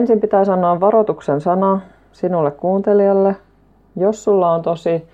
Ensin 0.00 0.20
pitää 0.20 0.44
sanoa 0.44 0.80
varoituksen 0.80 1.40
sana 1.40 1.80
sinulle 2.12 2.50
kuuntelijalle. 2.50 3.36
Jos 3.96 4.24
sulla 4.24 4.50
on 4.50 4.62
tosi 4.62 5.08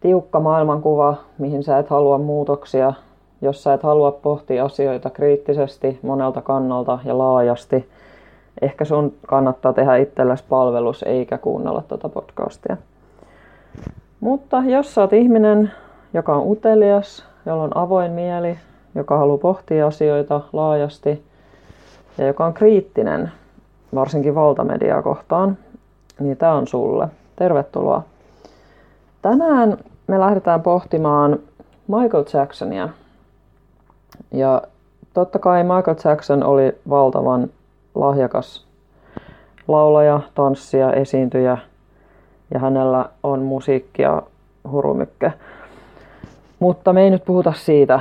tiukka 0.00 0.40
maailmankuva, 0.40 1.16
mihin 1.38 1.62
sä 1.62 1.78
et 1.78 1.90
halua 1.90 2.18
muutoksia, 2.18 2.92
jos 3.42 3.62
sä 3.62 3.74
et 3.74 3.82
halua 3.82 4.12
pohtia 4.12 4.64
asioita 4.64 5.10
kriittisesti, 5.10 5.98
monelta 6.02 6.42
kannalta 6.42 6.98
ja 7.04 7.18
laajasti, 7.18 7.88
ehkä 8.62 8.84
sun 8.84 9.14
kannattaa 9.26 9.72
tehdä 9.72 9.96
itsellesi 9.96 10.44
palvelus 10.48 11.02
eikä 11.02 11.38
kuunnella 11.38 11.82
tuota 11.88 12.08
podcastia. 12.08 12.76
Mutta 14.20 14.62
jos 14.66 14.94
sä 14.94 15.00
oot 15.00 15.12
ihminen, 15.12 15.70
joka 16.14 16.36
on 16.36 16.46
utelias, 16.46 17.24
jolla 17.46 17.62
on 17.62 17.76
avoin 17.76 18.12
mieli, 18.12 18.58
joka 18.94 19.18
haluaa 19.18 19.38
pohtia 19.38 19.86
asioita 19.86 20.40
laajasti 20.52 21.22
ja 22.18 22.26
joka 22.26 22.46
on 22.46 22.54
kriittinen, 22.54 23.32
varsinkin 23.94 24.34
valtamediaa 24.34 25.02
kohtaan, 25.02 25.58
niin 26.20 26.36
tämä 26.36 26.52
on 26.52 26.66
sulle. 26.66 27.08
Tervetuloa. 27.36 28.02
Tänään 29.22 29.78
me 30.06 30.20
lähdetään 30.20 30.62
pohtimaan 30.62 31.38
Michael 31.88 32.24
Jacksonia. 32.32 32.88
Ja 34.30 34.62
totta 35.14 35.38
kai 35.38 35.62
Michael 35.62 35.96
Jackson 36.04 36.44
oli 36.44 36.78
valtavan 36.88 37.50
lahjakas 37.94 38.66
laulaja, 39.68 40.20
tanssija, 40.34 40.92
esiintyjä 40.92 41.58
ja 42.54 42.60
hänellä 42.60 43.08
on 43.22 43.42
musiikkia 43.42 44.22
hurumykke. 44.70 45.32
Mutta 46.58 46.92
me 46.92 47.02
ei 47.02 47.10
nyt 47.10 47.24
puhuta 47.24 47.52
siitä. 47.56 48.00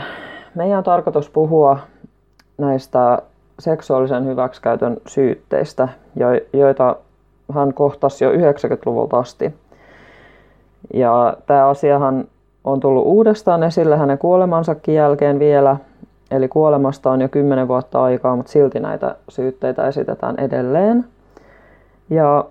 Meidän 0.55 0.77
on 0.77 0.83
tarkoitus 0.83 1.29
puhua 1.29 1.79
näistä 2.57 3.21
seksuaalisen 3.59 4.25
hyväksikäytön 4.25 4.97
syytteistä, 5.07 5.87
joita 6.53 6.95
hän 7.53 7.73
kohtasi 7.73 8.23
jo 8.23 8.31
90-luvulta 8.31 9.17
asti. 9.17 9.53
Ja 10.93 11.37
tämä 11.45 11.67
asiahan 11.67 12.25
on 12.63 12.79
tullut 12.79 13.05
uudestaan 13.05 13.63
esille 13.63 13.97
hänen 13.97 14.17
kuolemansakin 14.17 14.95
jälkeen 14.95 15.39
vielä. 15.39 15.77
Eli 16.31 16.47
kuolemasta 16.47 17.11
on 17.11 17.21
jo 17.21 17.29
10 17.29 17.67
vuotta 17.67 18.03
aikaa, 18.03 18.35
mutta 18.35 18.51
silti 18.51 18.79
näitä 18.79 19.15
syytteitä 19.29 19.87
esitetään 19.87 20.35
edelleen. 20.39 21.05
Ja 22.09 22.45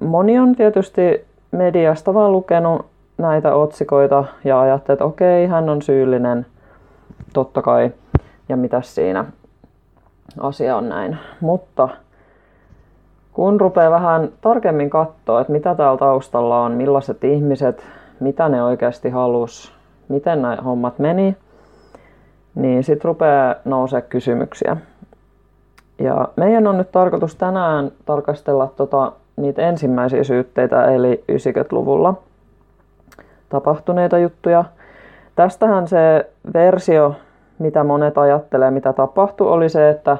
moni 0.00 0.38
on 0.38 0.56
tietysti 0.56 1.24
mediasta 1.50 2.14
vaan 2.14 2.32
lukenut 2.32 2.86
näitä 3.18 3.54
otsikoita 3.54 4.24
ja 4.44 4.60
ajattelee, 4.60 4.94
että 4.94 5.04
okei, 5.04 5.46
hän 5.46 5.68
on 5.68 5.82
syyllinen, 5.82 6.46
totta 7.32 7.62
kai, 7.62 7.90
ja 8.48 8.56
mitä 8.56 8.82
siinä 8.82 9.24
asia 10.40 10.76
on 10.76 10.88
näin. 10.88 11.18
Mutta 11.40 11.88
kun 13.32 13.60
rupeaa 13.60 13.90
vähän 13.90 14.28
tarkemmin 14.40 14.90
katsoa, 14.90 15.40
että 15.40 15.52
mitä 15.52 15.74
täällä 15.74 15.98
taustalla 15.98 16.62
on, 16.62 16.72
millaiset 16.72 17.24
ihmiset, 17.24 17.86
mitä 18.20 18.48
ne 18.48 18.62
oikeasti 18.62 19.10
halus, 19.10 19.72
miten 20.08 20.42
nämä 20.42 20.56
hommat 20.64 20.98
meni, 20.98 21.36
niin 22.54 22.84
sitten 22.84 23.04
rupeaa 23.04 23.54
nousee 23.64 24.02
kysymyksiä. 24.02 24.76
Ja 25.98 26.28
meidän 26.36 26.66
on 26.66 26.78
nyt 26.78 26.92
tarkoitus 26.92 27.36
tänään 27.36 27.92
tarkastella 28.06 28.72
tota, 28.76 29.12
niitä 29.36 29.62
ensimmäisiä 29.62 30.24
syytteitä, 30.24 30.84
eli 30.84 31.24
90-luvulla 31.32 32.14
tapahtuneita 33.48 34.18
juttuja. 34.18 34.64
Tästähän 35.36 35.88
se 35.88 36.30
versio, 36.54 37.14
mitä 37.60 37.84
monet 37.84 38.18
ajattelee, 38.18 38.70
mitä 38.70 38.92
tapahtui, 38.92 39.48
oli 39.48 39.68
se, 39.68 39.90
että 39.90 40.16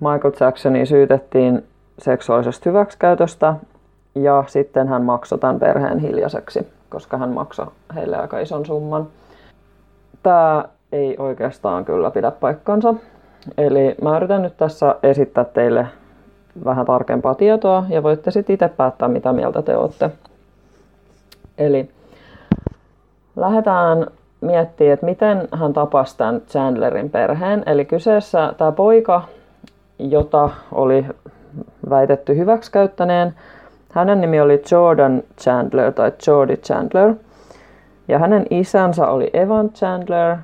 Michael 0.00 0.32
Jacksonia 0.40 0.86
syytettiin 0.86 1.66
seksuaalisesta 1.98 2.70
hyväksikäytöstä 2.70 3.54
ja 4.14 4.44
sitten 4.46 4.88
hän 4.88 5.02
maksoi 5.02 5.38
tämän 5.38 5.58
perheen 5.58 5.98
hiljaiseksi, 5.98 6.68
koska 6.90 7.18
hän 7.18 7.30
maksoi 7.30 7.66
heille 7.94 8.16
aika 8.16 8.38
ison 8.40 8.66
summan. 8.66 9.06
Tämä 10.22 10.64
ei 10.92 11.16
oikeastaan 11.18 11.84
kyllä 11.84 12.10
pidä 12.10 12.30
paikkansa. 12.30 12.94
Eli 13.58 13.94
mä 14.02 14.16
yritän 14.16 14.42
nyt 14.42 14.56
tässä 14.56 14.94
esittää 15.02 15.44
teille 15.44 15.86
vähän 16.64 16.86
tarkempaa 16.86 17.34
tietoa 17.34 17.84
ja 17.88 18.02
voitte 18.02 18.30
sitten 18.30 18.54
itse 18.54 18.68
päättää, 18.68 19.08
mitä 19.08 19.32
mieltä 19.32 19.62
te 19.62 19.76
olette. 19.76 20.10
Eli 21.58 21.90
lähdetään 23.36 24.06
miettimään, 24.40 24.92
että 24.92 25.06
miten 25.06 25.48
hän 25.52 25.72
tapasi 25.72 26.16
tämän 26.16 26.40
Chandlerin 26.40 27.10
perheen. 27.10 27.62
Eli 27.66 27.84
kyseessä 27.84 28.54
tämä 28.58 28.72
poika, 28.72 29.22
jota 29.98 30.50
oli 30.72 31.06
väitetty 31.90 32.36
hyväksikäyttäneen. 32.36 33.34
Hänen 33.90 34.20
nimi 34.20 34.40
oli 34.40 34.62
Jordan 34.70 35.22
Chandler 35.40 35.92
tai 35.92 36.12
Jordi 36.26 36.56
Chandler. 36.56 37.14
Ja 38.08 38.18
hänen 38.18 38.46
isänsä 38.50 39.06
oli 39.08 39.30
Evan 39.32 39.70
Chandler. 39.70 40.36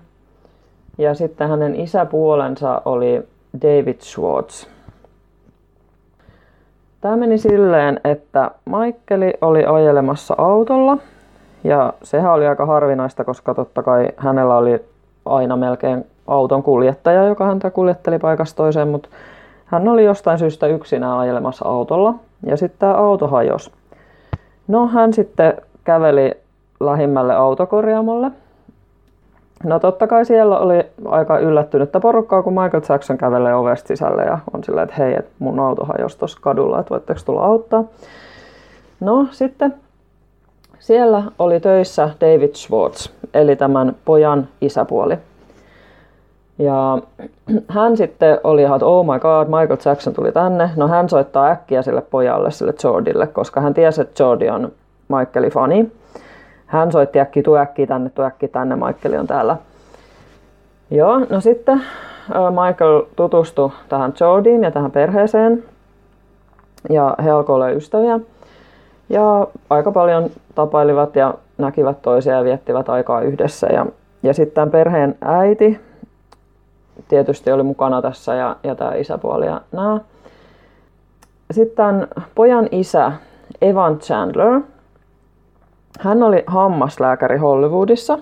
Ja 0.98 1.14
sitten 1.14 1.48
hänen 1.48 1.74
isäpuolensa 1.74 2.82
oli 2.84 3.22
David 3.62 4.00
Schwartz. 4.00 4.66
Tämä 7.00 7.16
meni 7.16 7.38
silleen, 7.38 8.00
että 8.04 8.50
Michaeli 8.64 9.34
oli 9.40 9.64
ajelemassa 9.64 10.34
autolla. 10.38 10.98
Ja 11.66 11.92
sehän 12.02 12.32
oli 12.32 12.46
aika 12.46 12.66
harvinaista, 12.66 13.24
koska 13.24 13.54
totta 13.54 13.82
kai 13.82 14.08
hänellä 14.16 14.56
oli 14.56 14.84
aina 15.24 15.56
melkein 15.56 16.06
auton 16.26 16.62
kuljettaja, 16.62 17.24
joka 17.24 17.46
häntä 17.46 17.70
kuljetteli 17.70 18.18
paikasta 18.18 18.56
toiseen, 18.56 18.88
mutta 18.88 19.08
hän 19.66 19.88
oli 19.88 20.04
jostain 20.04 20.38
syystä 20.38 20.66
yksinään 20.66 21.18
ajelemassa 21.18 21.68
autolla 21.68 22.14
ja 22.46 22.56
sitten 22.56 22.78
tämä 22.78 22.94
auto 22.94 23.28
hajosi. 23.28 23.70
No 24.68 24.86
hän 24.86 25.12
sitten 25.12 25.54
käveli 25.84 26.32
lähimmälle 26.80 27.34
autokorjaamolle. 27.34 28.30
No 29.64 29.78
totta 29.78 30.06
kai 30.06 30.24
siellä 30.24 30.58
oli 30.58 30.86
aika 31.04 31.38
yllättynyttä 31.38 32.00
porukkaa, 32.00 32.42
kun 32.42 32.52
Michael 32.52 32.82
Jackson 32.88 33.18
kävelee 33.18 33.54
ovesta 33.54 33.88
sisälle 33.88 34.24
ja 34.24 34.38
on 34.54 34.64
silleen, 34.64 34.88
että 34.88 35.02
hei, 35.02 35.14
että 35.18 35.30
mun 35.38 35.60
auto 35.60 35.84
hajosi 35.84 36.18
tuossa 36.18 36.38
kadulla, 36.40 36.80
että 36.80 36.90
voitteko 36.90 37.20
tulla 37.24 37.44
auttaa. 37.44 37.84
No 39.00 39.26
sitten 39.30 39.74
siellä 40.80 41.22
oli 41.38 41.60
töissä 41.60 42.10
David 42.20 42.54
Schwartz, 42.54 43.08
eli 43.34 43.56
tämän 43.56 43.96
pojan 44.04 44.48
isäpuoli. 44.60 45.18
Ja 46.58 46.98
hän 47.68 47.96
sitten 47.96 48.40
oli 48.44 48.62
ihan, 48.62 48.76
että 48.76 48.86
oh 48.86 49.06
my 49.06 49.18
god, 49.18 49.46
Michael 49.46 49.78
Jackson 49.84 50.14
tuli 50.14 50.32
tänne. 50.32 50.70
No 50.76 50.88
hän 50.88 51.08
soittaa 51.08 51.46
äkkiä 51.46 51.82
sille 51.82 52.00
pojalle, 52.00 52.50
sille 52.50 52.74
Jordille, 52.84 53.26
koska 53.26 53.60
hän 53.60 53.74
tiesi, 53.74 54.00
että 54.00 54.22
Jordi 54.22 54.48
on 54.48 54.72
Michaelin 55.08 55.50
fani. 55.50 55.92
Hän 56.66 56.92
soitti 56.92 57.20
äkkiä, 57.20 57.42
tuu 57.42 57.56
äkkiä 57.56 57.86
tänne, 57.86 58.10
tuu 58.10 58.24
äkkiä 58.24 58.48
tänne, 58.48 58.76
Michael 58.76 59.20
on 59.20 59.26
täällä. 59.26 59.56
Joo, 60.90 61.18
no 61.18 61.40
sitten 61.40 61.82
Michael 62.50 63.02
tutustui 63.16 63.70
tähän 63.88 64.14
Jordiin 64.20 64.62
ja 64.62 64.70
tähän 64.70 64.90
perheeseen. 64.90 65.64
Ja 66.90 67.14
he 67.24 67.30
alkoivat 67.30 67.56
olla 67.56 67.70
ystäviä. 67.70 68.20
Ja 69.08 69.46
aika 69.70 69.92
paljon 69.92 70.30
tapailivat 70.54 71.16
ja 71.16 71.34
näkivät 71.58 72.02
toisia 72.02 72.34
ja 72.34 72.44
viettivät 72.44 72.88
aikaa 72.88 73.20
yhdessä. 73.20 73.66
Ja, 73.66 73.86
ja 74.22 74.34
sitten 74.34 74.54
tämän 74.54 74.70
perheen 74.70 75.16
äiti, 75.20 75.80
tietysti 77.08 77.52
oli 77.52 77.62
mukana 77.62 78.02
tässä 78.02 78.34
ja, 78.34 78.56
ja 78.62 78.74
tämä 78.74 78.94
isäpuoli 78.94 79.46
ja 79.46 79.60
nämä. 79.72 80.00
Sitten 81.50 82.08
pojan 82.34 82.68
isä 82.70 83.12
Evan 83.60 83.98
Chandler, 83.98 84.60
hän 86.00 86.22
oli 86.22 86.44
hammaslääkäri 86.46 87.38
Hollywoodissa. 87.38 88.18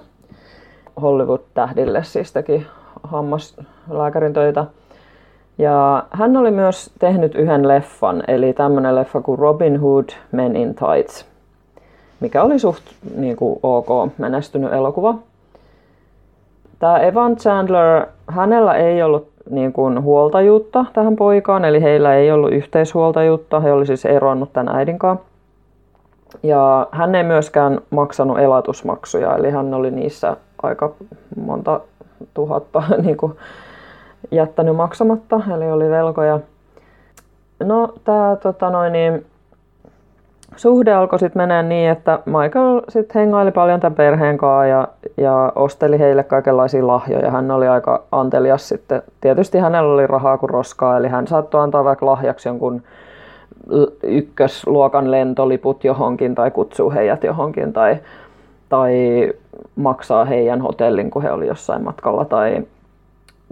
Hollywood-tähdille 1.03 2.05
siis 2.05 2.33
teki 2.33 2.67
hammaslääkärin 3.03 4.33
töitä. 4.33 4.65
Ja 5.59 6.05
hän 6.11 6.37
oli 6.37 6.51
myös 6.51 6.91
tehnyt 6.99 7.35
yhden 7.35 7.69
leffan, 7.69 8.23
eli 8.29 8.53
tämmöinen 8.53 8.95
leffa 8.95 9.21
kuin 9.21 9.39
Robin 9.39 9.81
Hood 9.81 10.09
Men 10.33 10.57
in 10.57 10.75
Tights, 10.75 11.27
mikä 12.21 12.43
oli 12.43 12.59
suht 12.59 12.83
niin 13.17 13.37
kuin, 13.37 13.61
ok 13.63 13.89
menestynyt 14.19 14.73
elokuva. 14.73 15.15
Tämä 16.79 16.99
Evan 16.99 17.37
Chandler, 17.37 18.07
hänellä 18.29 18.75
ei 18.75 19.03
ollut 19.03 19.29
niin 19.51 19.73
kuin 19.73 20.03
huoltajuutta 20.03 20.85
tähän 20.93 21.17
poikaan, 21.17 21.65
eli 21.65 21.83
heillä 21.83 22.15
ei 22.15 22.33
ollut 22.33 22.53
yhteishuoltajuutta, 22.53 23.61
he 23.61 23.73
oli 23.73 23.87
siis 23.87 24.05
eronnut 24.05 24.53
tämän 24.53 24.77
äidin 24.77 24.99
kanssa. 24.99 25.25
Ja 26.43 26.87
hän 26.91 27.15
ei 27.15 27.23
myöskään 27.23 27.81
maksanut 27.91 28.39
elatusmaksuja, 28.39 29.37
eli 29.37 29.51
hän 29.51 29.75
oli 29.75 29.91
niissä 29.91 30.37
aika 30.63 30.93
monta 31.37 31.81
tuhatta 32.35 32.83
niin 33.05 33.17
kuin, 33.17 33.37
jättänyt 34.31 34.77
maksamatta, 34.77 35.41
eli 35.57 35.71
oli 35.71 35.91
velkoja. 35.91 36.41
No, 37.65 37.95
tämä 38.05 38.37
tota 38.43 38.89
niin, 38.91 39.27
suhde 40.57 40.93
alkoi 40.93 41.19
sitten 41.19 41.43
menee 41.43 41.63
niin, 41.63 41.91
että 41.91 42.19
Michael 42.27 42.81
sitten 42.89 43.21
hengaili 43.21 43.53
paljon 43.53 43.81
tämän 43.81 43.97
perheen 43.97 44.39
kanssa 44.39 44.67
ja, 44.67 44.89
ja 45.17 45.53
osteli 45.55 45.99
heille 45.99 46.23
kaikenlaisia 46.25 46.87
lahjoja. 46.87 47.31
Hän 47.31 47.51
oli 47.51 47.69
aika 47.69 48.03
antelias 48.13 48.69
sitten. 48.69 49.03
Tietysti 49.21 49.59
hänellä 49.59 49.95
oli 49.95 50.07
rahaa 50.07 50.39
kuin 50.39 50.51
roskaa, 50.51 50.97
eli 50.97 51.09
hän 51.09 51.27
saattoi 51.27 51.61
antaa 51.61 51.85
vaikka 51.85 52.07
lahjaksi 52.07 52.49
jonkun 52.49 52.83
ykkösluokan 54.03 55.11
lentoliput 55.11 55.85
johonkin 55.85 56.35
tai 56.35 56.51
kutsuu 56.51 56.91
heidät 56.91 57.25
johonkin 57.25 57.73
tai, 57.73 57.97
tai 58.69 58.95
maksaa 59.77 60.25
heidän 60.25 60.61
hotellin, 60.61 61.11
kun 61.11 61.23
he 61.23 61.33
oli 61.33 61.47
jossain 61.47 61.85
matkalla 61.85 62.25
tai, 62.25 62.63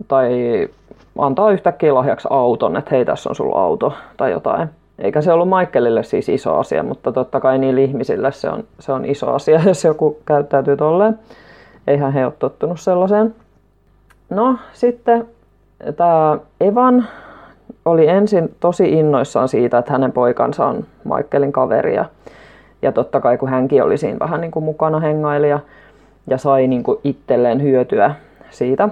tai 0.08 0.68
antaa 1.18 1.50
yhtäkkiä 1.50 1.94
lahjaksi 1.94 2.28
auton, 2.30 2.76
että 2.76 2.90
hei 2.94 3.04
tässä 3.04 3.28
on 3.28 3.34
sulla 3.34 3.62
auto 3.62 3.92
tai 4.16 4.30
jotain. 4.30 4.68
Eikä 4.98 5.20
se 5.20 5.32
ollut 5.32 5.48
Michaelille 5.48 6.02
siis 6.02 6.28
iso 6.28 6.58
asia, 6.58 6.82
mutta 6.82 7.12
totta 7.12 7.40
kai 7.40 7.58
niillä 7.58 7.80
ihmisille 7.80 8.32
se 8.32 8.48
on, 8.48 8.64
se 8.78 8.92
on 8.92 9.04
iso 9.04 9.32
asia, 9.32 9.60
jos 9.66 9.84
joku 9.84 10.18
käyttäytyy 10.26 10.76
tolleen. 10.76 11.18
Eihän 11.86 12.12
he 12.12 12.24
ole 12.24 12.32
tottunut 12.38 12.80
sellaiseen. 12.80 13.34
No 14.30 14.58
sitten 14.72 15.28
tämä 15.96 16.38
Evan 16.60 17.08
oli 17.84 18.08
ensin 18.08 18.54
tosi 18.60 18.92
innoissaan 18.92 19.48
siitä, 19.48 19.78
että 19.78 19.92
hänen 19.92 20.12
poikansa 20.12 20.66
on 20.66 20.84
Michaelin 21.04 21.52
kaveri. 21.52 21.94
Ja, 21.94 22.04
ja 22.82 22.92
totta 22.92 23.20
kai 23.20 23.38
kun 23.38 23.48
hänkin 23.48 23.82
oli 23.82 23.98
siinä 23.98 24.18
vähän 24.18 24.40
niin 24.40 24.50
kuin 24.50 24.64
mukana 24.64 25.00
hengailija 25.00 25.60
ja 26.26 26.38
sai 26.38 26.66
niin 26.66 26.82
kuin 26.82 26.98
itselleen 27.04 27.62
hyötyä 27.62 28.14
siitä. 28.50 28.88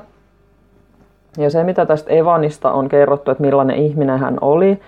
Ja 1.38 1.50
se, 1.50 1.64
mitä 1.64 1.86
tästä 1.86 2.10
Evanista 2.10 2.72
on 2.72 2.88
kerrottu, 2.88 3.30
että 3.30 3.42
millainen 3.42 3.76
ihminen 3.76 4.18
hän 4.18 4.38
oli, 4.40 4.80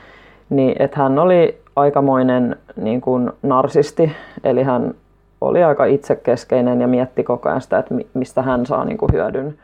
niin 0.50 0.83
että 0.83 1.00
hän 1.00 1.19
oli 1.19 1.61
aikamoinen 1.77 2.56
niin 2.77 3.00
kuin 3.00 3.31
narsisti, 3.43 4.12
eli 4.44 4.62
hän 4.62 4.94
oli 5.41 5.62
aika 5.62 5.85
itsekeskeinen 5.85 6.81
ja 6.81 6.89
mietti 6.89 7.25
koko 7.25 7.49
ajan 7.49 7.61
sitä, 7.61 7.79
että 7.79 7.94
mistä 8.15 8.43
hän 8.43 8.67
saa 8.67 8.85
niin 8.85 8.99
kuin 8.99 9.12
hyödyn 9.12 9.55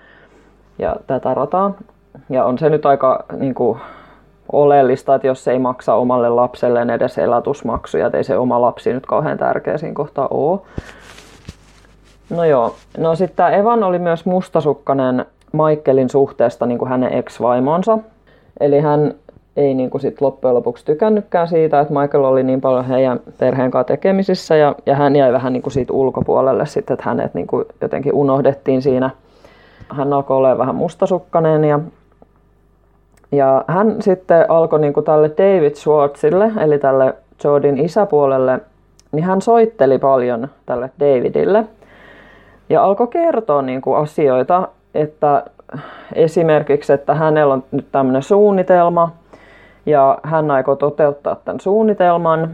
ja 0.79 0.97
tätä 1.07 1.35
rataa. 1.35 1.75
Ja 2.31 2.45
on 2.45 2.59
se 2.59 2.71
nyt 2.71 2.87
aika 2.87 3.25
niin 3.39 3.55
kuin, 3.55 3.79
oleellista, 4.53 5.15
että 5.15 5.27
jos 5.27 5.49
ei 5.49 5.59
maksa 5.59 5.95
omalle 5.95 6.29
lapselleen 6.29 6.91
edes 6.91 7.19
elatusmaksuja, 7.19 8.07
että 8.07 8.19
ei 8.19 8.25
se 8.25 8.39
oma 8.39 8.61
lapsi 8.61 8.93
nyt 8.93 9.07
kauhean 9.07 9.39
tärkeä 9.39 9.79
siinä 9.79 9.95
kohtaa 9.95 10.29
ole. 10.31 10.61
No 12.31 12.45
joo, 12.45 12.75
no 12.99 13.15
sitten 13.15 13.37
tämä 13.37 13.51
Evan 13.51 13.85
oli 13.85 13.99
myös 13.99 14.27
mustasukkainen 14.27 15.27
Michaelin 15.53 16.09
suhteesta 16.09 16.67
niin 16.67 16.79
kuin 16.79 16.89
hänen 16.89 17.13
ex-vaimonsa. 17.13 17.99
Eli 18.61 18.81
hän 18.81 19.15
ei 19.57 19.75
niin 19.75 19.91
kuin 19.91 20.01
sit 20.01 20.21
loppujen 20.21 20.55
lopuksi 20.55 20.85
tykännytkään 20.85 21.49
siitä, 21.49 21.81
että 21.81 21.95
Michael 21.95 22.25
oli 22.25 22.43
niin 22.43 22.61
paljon 22.61 22.85
heidän 22.85 23.21
perheen 23.39 23.71
kanssa 23.71 23.89
tekemisissä 23.89 24.57
ja, 24.57 24.75
ja 24.87 24.95
hän 24.95 25.17
jäi 25.17 25.33
vähän 25.33 25.53
niin 25.53 25.63
kuin 25.63 25.73
siitä 25.73 25.93
ulkopuolelle 25.93 26.67
sitten, 26.67 26.95
että 26.95 27.09
hänet 27.09 27.35
niin 27.35 27.47
kuin 27.47 27.65
jotenkin 27.81 28.15
unohdettiin 28.15 28.83
siinä. 28.83 29.11
Hän 29.89 30.13
alkoi 30.13 30.37
olla 30.37 30.59
vähän 30.59 30.75
mustasukkainen 30.75 31.65
ja, 31.65 31.81
ja 33.33 33.65
hän 33.67 34.03
sitten 34.03 34.51
alkoi 34.51 34.81
niin 34.81 34.93
kuin 34.93 35.05
tälle 35.05 35.31
David 35.39 35.75
Schwartzille, 35.75 36.53
eli 36.61 36.79
tälle 36.79 37.15
Jordin 37.45 37.79
isäpuolelle, 37.79 38.61
niin 39.13 39.25
hän 39.25 39.43
soitteli 39.43 39.99
paljon 39.99 40.49
tälle 40.67 40.91
Davidille 41.01 41.65
ja 42.69 42.85
alkoi 42.85 43.07
kertoa 43.07 43.63
niin 43.63 43.81
kuin 43.81 43.97
asioita, 43.97 44.69
että 44.95 45.45
esimerkiksi, 46.15 46.93
että 46.93 47.15
hänellä 47.15 47.55
on 47.55 47.65
nyt 47.71 47.87
tämmöinen 47.93 48.23
suunnitelma 48.23 49.13
ja 49.87 50.19
hän 50.23 50.51
aikoo 50.51 50.77
toteuttaa 50.77 51.35
tämän 51.35 51.61
suunnitelman, 51.61 52.51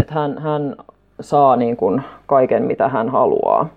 että 0.00 0.14
hän, 0.14 0.38
hän 0.38 0.76
saa 1.20 1.56
niin 1.56 1.76
kuin 1.76 2.02
kaiken 2.26 2.62
mitä 2.62 2.88
hän 2.88 3.08
haluaa. 3.08 3.68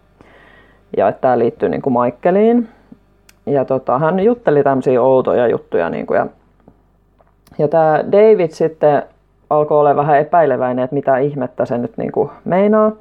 Ja 0.98 1.08
että 1.08 1.22
tämä 1.22 1.40
liittyy 1.40 1.70
niin 1.70 1.82
kuin 1.82 1.94
Michaeliin. 1.94 2.70
Ja 3.46 3.66
tota, 3.66 4.00
hän 4.00 4.20
jutteli 4.20 4.64
tämmöisiä 4.64 5.02
outoja 5.02 5.48
juttuja. 5.48 5.90
Niin 5.90 6.06
kuin, 6.06 6.18
ja, 6.18 6.28
ja 7.58 7.68
tämä 7.68 8.04
David 8.12 8.50
sitten 8.50 9.04
alkoi 9.50 9.80
olla 9.80 9.96
vähän 9.96 10.20
epäileväinen, 10.20 10.84
että 10.84 10.94
mitä 10.94 11.18
ihmettä 11.18 11.66
se 11.66 11.78
nyt 11.78 11.98
niin 11.98 12.12
kuin 12.12 12.30
meinaa. 12.46 12.92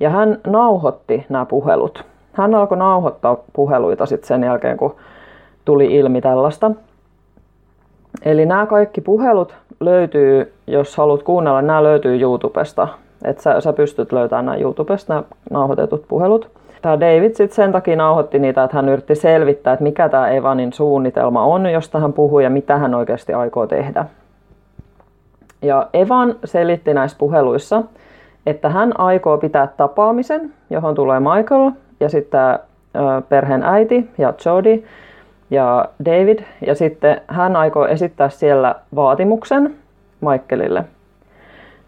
Ja 0.00 0.10
hän 0.10 0.38
nauhoitti 0.46 1.26
nämä 1.28 1.44
puhelut 1.44 2.04
hän 2.32 2.54
alkoi 2.54 2.78
nauhoittaa 2.78 3.36
puheluita 3.52 4.06
sitten 4.06 4.28
sen 4.28 4.44
jälkeen, 4.44 4.76
kun 4.76 4.96
tuli 5.64 5.96
ilmi 5.96 6.20
tällaista. 6.20 6.70
Eli 8.22 8.46
nämä 8.46 8.66
kaikki 8.66 9.00
puhelut 9.00 9.54
löytyy, 9.80 10.52
jos 10.66 10.96
haluat 10.96 11.22
kuunnella, 11.22 11.62
nämä 11.62 11.82
löytyy 11.82 12.20
YouTubesta. 12.20 12.88
Että 13.24 13.42
sä, 13.42 13.60
sä 13.60 13.72
pystyt 13.72 14.12
löytämään 14.12 14.46
nämä 14.46 14.58
YouTubesta 14.58 15.14
nämä 15.14 15.24
nauhoitetut 15.50 16.04
puhelut. 16.08 16.50
Tämä 16.82 17.00
David 17.00 17.34
sitten 17.34 17.56
sen 17.56 17.72
takia 17.72 17.96
nauhoitti 17.96 18.38
niitä, 18.38 18.64
että 18.64 18.76
hän 18.76 18.88
yritti 18.88 19.14
selvittää, 19.14 19.72
että 19.72 19.82
mikä 19.82 20.08
tämä 20.08 20.28
Evanin 20.30 20.72
suunnitelma 20.72 21.44
on, 21.44 21.72
josta 21.72 22.00
hän 22.00 22.12
puhui 22.12 22.44
ja 22.44 22.50
mitä 22.50 22.78
hän 22.78 22.94
oikeasti 22.94 23.32
aikoo 23.32 23.66
tehdä. 23.66 24.04
Ja 25.62 25.88
Evan 25.92 26.34
selitti 26.44 26.94
näissä 26.94 27.18
puheluissa, 27.18 27.82
että 28.46 28.68
hän 28.68 29.00
aikoo 29.00 29.38
pitää 29.38 29.66
tapaamisen, 29.66 30.52
johon 30.70 30.94
tulee 30.94 31.20
Michael 31.20 31.70
ja 32.00 32.08
sitten 32.08 32.58
perheen 33.28 33.62
äiti 33.62 34.10
ja 34.18 34.34
Jody 34.46 34.84
ja 35.50 35.88
David. 36.04 36.38
Ja 36.66 36.74
sitten 36.74 37.20
hän 37.26 37.56
aikoo 37.56 37.86
esittää 37.86 38.28
siellä 38.28 38.74
vaatimuksen 38.94 39.74
Michaelille. 40.20 40.84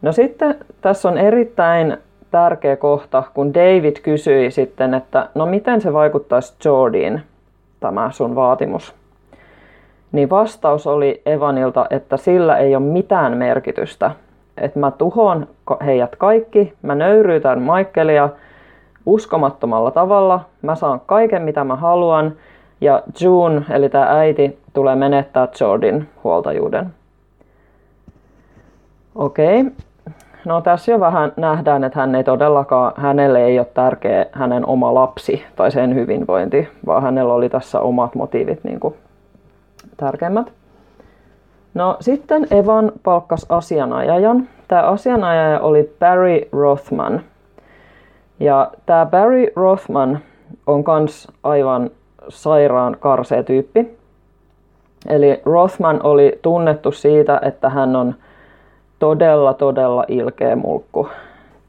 No 0.02 0.12
sitten 0.12 0.54
tässä 0.80 1.08
on 1.08 1.18
erittäin 1.18 1.96
tärkeä 2.30 2.76
kohta, 2.76 3.22
kun 3.34 3.54
David 3.54 3.96
kysyi 4.02 4.50
sitten, 4.50 4.94
että 4.94 5.28
no 5.34 5.46
miten 5.46 5.80
se 5.80 5.92
vaikuttaisi 5.92 6.54
Jordyin, 6.64 7.22
tämä 7.80 8.10
sun 8.12 8.34
vaatimus. 8.34 8.94
Niin 10.12 10.30
vastaus 10.30 10.86
oli 10.86 11.22
Evanilta, 11.26 11.86
että 11.90 12.16
sillä 12.16 12.56
ei 12.56 12.76
ole 12.76 12.84
mitään 12.84 13.36
merkitystä. 13.36 14.10
Että 14.58 14.78
mä 14.78 14.90
tuhoan 14.90 15.46
heidät 15.84 16.16
kaikki, 16.16 16.72
mä 16.82 16.94
nöyryytän 16.94 17.62
Michaelia 17.62 18.28
uskomattomalla 19.06 19.90
tavalla. 19.90 20.40
Mä 20.62 20.74
saan 20.74 21.00
kaiken 21.06 21.42
mitä 21.42 21.64
mä 21.64 21.76
haluan 21.76 22.32
ja 22.80 23.02
June, 23.20 23.64
eli 23.70 23.88
tämä 23.88 24.18
äiti, 24.18 24.58
tulee 24.72 24.96
menettää 24.96 25.48
Jordin 25.60 26.08
huoltajuuden. 26.24 26.94
Okei. 29.14 29.60
Okay. 29.60 29.72
No 30.44 30.60
tässä 30.60 30.92
jo 30.92 31.00
vähän 31.00 31.32
nähdään, 31.36 31.84
että 31.84 32.00
hän 32.00 32.14
ei 32.14 32.24
todellakaan, 32.24 32.92
hänelle 32.96 33.44
ei 33.44 33.58
ole 33.58 33.66
tärkeä 33.74 34.26
hänen 34.32 34.66
oma 34.66 34.94
lapsi 34.94 35.44
tai 35.56 35.70
sen 35.70 35.94
hyvinvointi, 35.94 36.68
vaan 36.86 37.02
hänellä 37.02 37.34
oli 37.34 37.48
tässä 37.48 37.80
omat 37.80 38.14
motiivit 38.14 38.64
niin 38.64 38.80
kuin 38.80 38.94
tärkeimmät. 39.96 40.52
No 41.74 41.96
sitten 42.00 42.46
Evan 42.50 42.92
palkkas 43.02 43.46
asianajajan. 43.48 44.48
Tämä 44.68 44.82
asianajaja 44.82 45.60
oli 45.60 45.96
Barry 46.00 46.40
Rothman– 46.52 47.20
ja 48.40 48.70
tämä 48.86 49.06
Barry 49.06 49.46
Rothman 49.56 50.18
on 50.66 50.84
kans 50.84 51.28
aivan 51.42 51.90
sairaan 52.28 52.96
karsea 53.00 53.42
tyyppi. 53.42 53.98
Eli 55.08 55.42
Rothman 55.44 56.00
oli 56.02 56.38
tunnettu 56.42 56.92
siitä, 56.92 57.40
että 57.42 57.68
hän 57.68 57.96
on 57.96 58.14
todella, 58.98 59.54
todella 59.54 60.04
ilkeä 60.08 60.56
mulkku. 60.56 61.08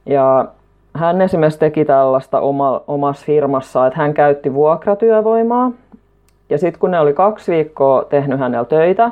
Ja 0.05 0.45
hän 0.93 1.21
esimerkiksi 1.21 1.59
teki 1.59 1.85
tällaista 1.85 2.39
oma, 2.39 2.81
omassa 2.87 3.25
firmassa, 3.25 3.87
että 3.87 3.99
hän 3.99 4.13
käytti 4.13 4.53
vuokratyövoimaa. 4.53 5.71
Ja 6.49 6.57
sitten 6.57 6.79
kun 6.79 6.91
ne 6.91 6.99
oli 6.99 7.13
kaksi 7.13 7.51
viikkoa 7.51 8.03
tehnyt 8.03 8.39
hänellä 8.39 8.65
töitä, 8.65 9.11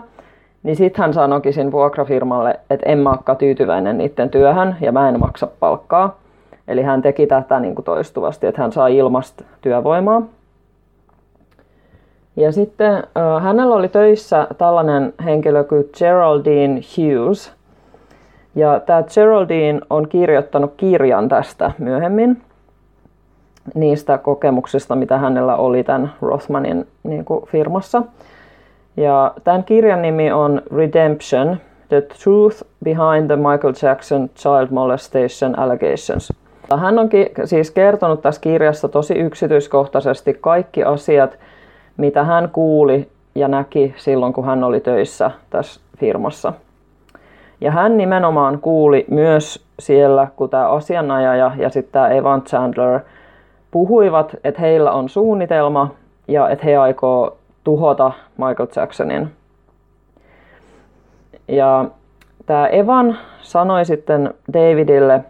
niin 0.64 0.76
sitten 0.76 1.02
hän 1.02 1.14
sanoikin 1.14 1.54
sinne 1.54 1.72
vuokrafirmalle, 1.72 2.60
että 2.70 2.90
en 2.90 3.00
mä 3.00 3.18
tyytyväinen 3.38 3.98
niiden 3.98 4.30
työhön 4.30 4.76
ja 4.82 4.92
mä 4.92 5.10
en 5.10 5.20
maksa 5.20 5.48
palkkaa. 5.60 6.21
Eli 6.72 6.82
hän 6.82 7.02
teki 7.02 7.28
tätä 7.28 7.60
niin 7.60 7.76
kuin 7.76 7.86
toistuvasti, 7.86 8.48
että 8.48 8.62
hän 8.62 8.72
saa 8.72 8.88
ilmasta 8.88 9.44
työvoimaa. 9.62 10.22
Ja 12.36 12.52
sitten 12.52 12.94
äh, 12.94 13.44
hänellä 13.44 13.76
oli 13.76 13.88
töissä 13.88 14.48
tällainen 14.58 15.14
henkilö 15.26 15.64
kuin 15.64 15.90
Geraldine 15.98 16.82
Hughes. 16.98 17.54
Ja 18.56 18.80
tämä 18.86 19.04
Geraldine 19.14 19.82
on 19.90 20.08
kirjoittanut 20.08 20.74
kirjan 20.78 21.30
tästä 21.30 21.72
myöhemmin 21.78 22.42
niistä 23.76 24.18
kokemuksista, 24.18 24.96
mitä 24.96 25.18
hänellä 25.18 25.56
oli 25.56 25.84
tämän 25.84 26.14
Rothmanin 26.22 26.88
niin 27.04 27.26
kuin, 27.26 27.46
firmassa. 27.48 28.04
Ja 28.98 29.34
tämän 29.44 29.64
kirjan 29.64 30.02
nimi 30.02 30.32
on 30.32 30.62
Redemption, 30.76 31.58
The 31.90 32.02
Truth 32.02 32.64
Behind 32.84 33.28
the 33.28 33.36
Michael 33.36 33.74
Jackson 33.84 34.30
Child 34.36 34.68
Molestation 34.70 35.60
Allegations. 35.60 36.34
Hän 36.78 37.00
on 37.00 37.10
siis 37.46 37.72
kertonut 37.72 38.22
tässä 38.22 38.42
kirjassa 38.42 38.90
tosi 38.90 39.14
yksityiskohtaisesti 39.14 40.38
kaikki 40.42 40.84
asiat, 40.84 41.38
mitä 41.98 42.24
hän 42.24 42.50
kuuli 42.50 43.10
ja 43.36 43.48
näki 43.48 43.94
silloin, 43.98 44.34
kun 44.34 44.46
hän 44.46 44.64
oli 44.64 44.80
töissä 44.80 45.32
tässä 45.50 45.82
firmassa. 45.98 46.54
Ja 47.62 47.72
hän 47.72 47.98
nimenomaan 47.98 48.60
kuuli 48.60 49.06
myös 49.10 49.66
siellä, 49.80 50.28
kun 50.36 50.50
tämä 50.50 50.70
asianajaja 50.70 51.52
ja 51.58 51.70
sitten 51.70 51.92
tämä 51.92 52.10
Evan 52.10 52.42
Chandler 52.42 53.00
puhuivat, 53.72 54.36
että 54.44 54.62
heillä 54.62 54.92
on 54.92 55.10
suunnitelma 55.10 55.92
ja 56.28 56.50
että 56.50 56.66
he 56.66 56.78
aikoo 56.78 57.38
tuhota 57.64 58.12
Michael 58.38 58.68
Jacksonin. 58.76 59.32
Ja 61.48 61.86
tämä 62.46 62.68
Evan 62.68 63.18
sanoi 63.42 63.86
sitten 63.86 64.34
Davidille, 64.54 65.24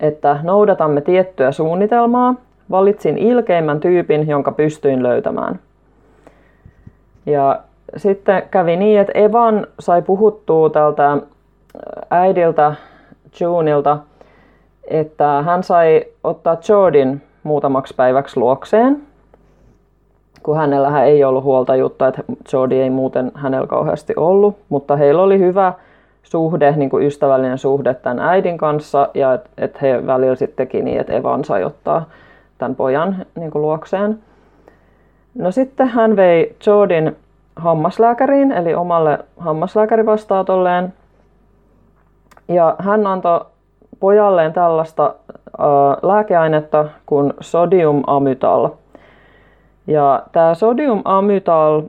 että 0.00 0.38
noudatamme 0.42 1.00
tiettyä 1.00 1.52
suunnitelmaa. 1.52 2.34
Valitsin 2.70 3.18
ilkeimmän 3.18 3.80
tyypin, 3.80 4.28
jonka 4.28 4.52
pystyin 4.52 5.02
löytämään. 5.02 5.58
Ja 7.26 7.60
sitten 7.96 8.42
kävi 8.50 8.76
niin, 8.76 9.00
että 9.00 9.18
Evan 9.18 9.66
sai 9.80 10.02
puhuttua 10.02 10.70
tältä 10.70 11.16
äidiltä 12.10 12.74
Juneilta, 13.40 13.98
että 14.84 15.42
hän 15.42 15.62
sai 15.62 16.04
ottaa 16.24 16.56
Jordin 16.68 17.22
muutamaksi 17.42 17.94
päiväksi 17.94 18.40
luokseen, 18.40 19.02
kun 20.42 20.56
hänellähän 20.56 21.06
ei 21.06 21.24
ollut 21.24 21.44
huoltajuutta, 21.44 22.08
että 22.08 22.22
Jordi 22.52 22.80
ei 22.80 22.90
muuten 22.90 23.32
hänellä 23.34 23.66
kauheasti 23.66 24.12
ollut, 24.16 24.56
mutta 24.68 24.96
heillä 24.96 25.22
oli 25.22 25.38
hyvä 25.38 25.72
suhde, 26.22 26.72
niin 26.76 26.90
kuin 26.90 27.06
ystävällinen 27.06 27.58
suhde 27.58 27.94
tämän 27.94 28.18
äidin 28.18 28.58
kanssa 28.58 29.08
ja 29.14 29.34
että 29.34 29.50
et 29.58 29.82
he 29.82 30.06
välillä 30.06 30.36
sitten 30.36 30.66
teki 30.66 30.82
niin, 30.82 31.00
että 31.00 31.12
Evan 31.12 31.44
sai 31.44 31.64
ottaa 31.64 32.04
tämän 32.58 32.74
pojan 32.74 33.16
niin 33.34 33.50
kuin 33.50 33.62
luokseen. 33.62 34.18
No 35.34 35.50
sitten 35.50 35.88
hän 35.88 36.16
vei 36.16 36.56
Jordin 36.66 37.16
hammaslääkäriin, 37.56 38.52
eli 38.52 38.74
omalle 38.74 39.18
hammaslääkärivastaatolleen. 39.36 40.92
Ja 42.48 42.76
hän 42.78 43.06
antoi 43.06 43.44
pojalleen 44.00 44.52
tällaista 44.52 45.06
äh, 45.06 45.66
lääkeainetta 46.02 46.84
kuin 47.06 47.32
sodium 47.40 48.02
amytal. 48.06 48.68
Ja 49.86 50.22
tämä 50.32 50.54
sodium 50.54 51.02
amytal 51.04 51.82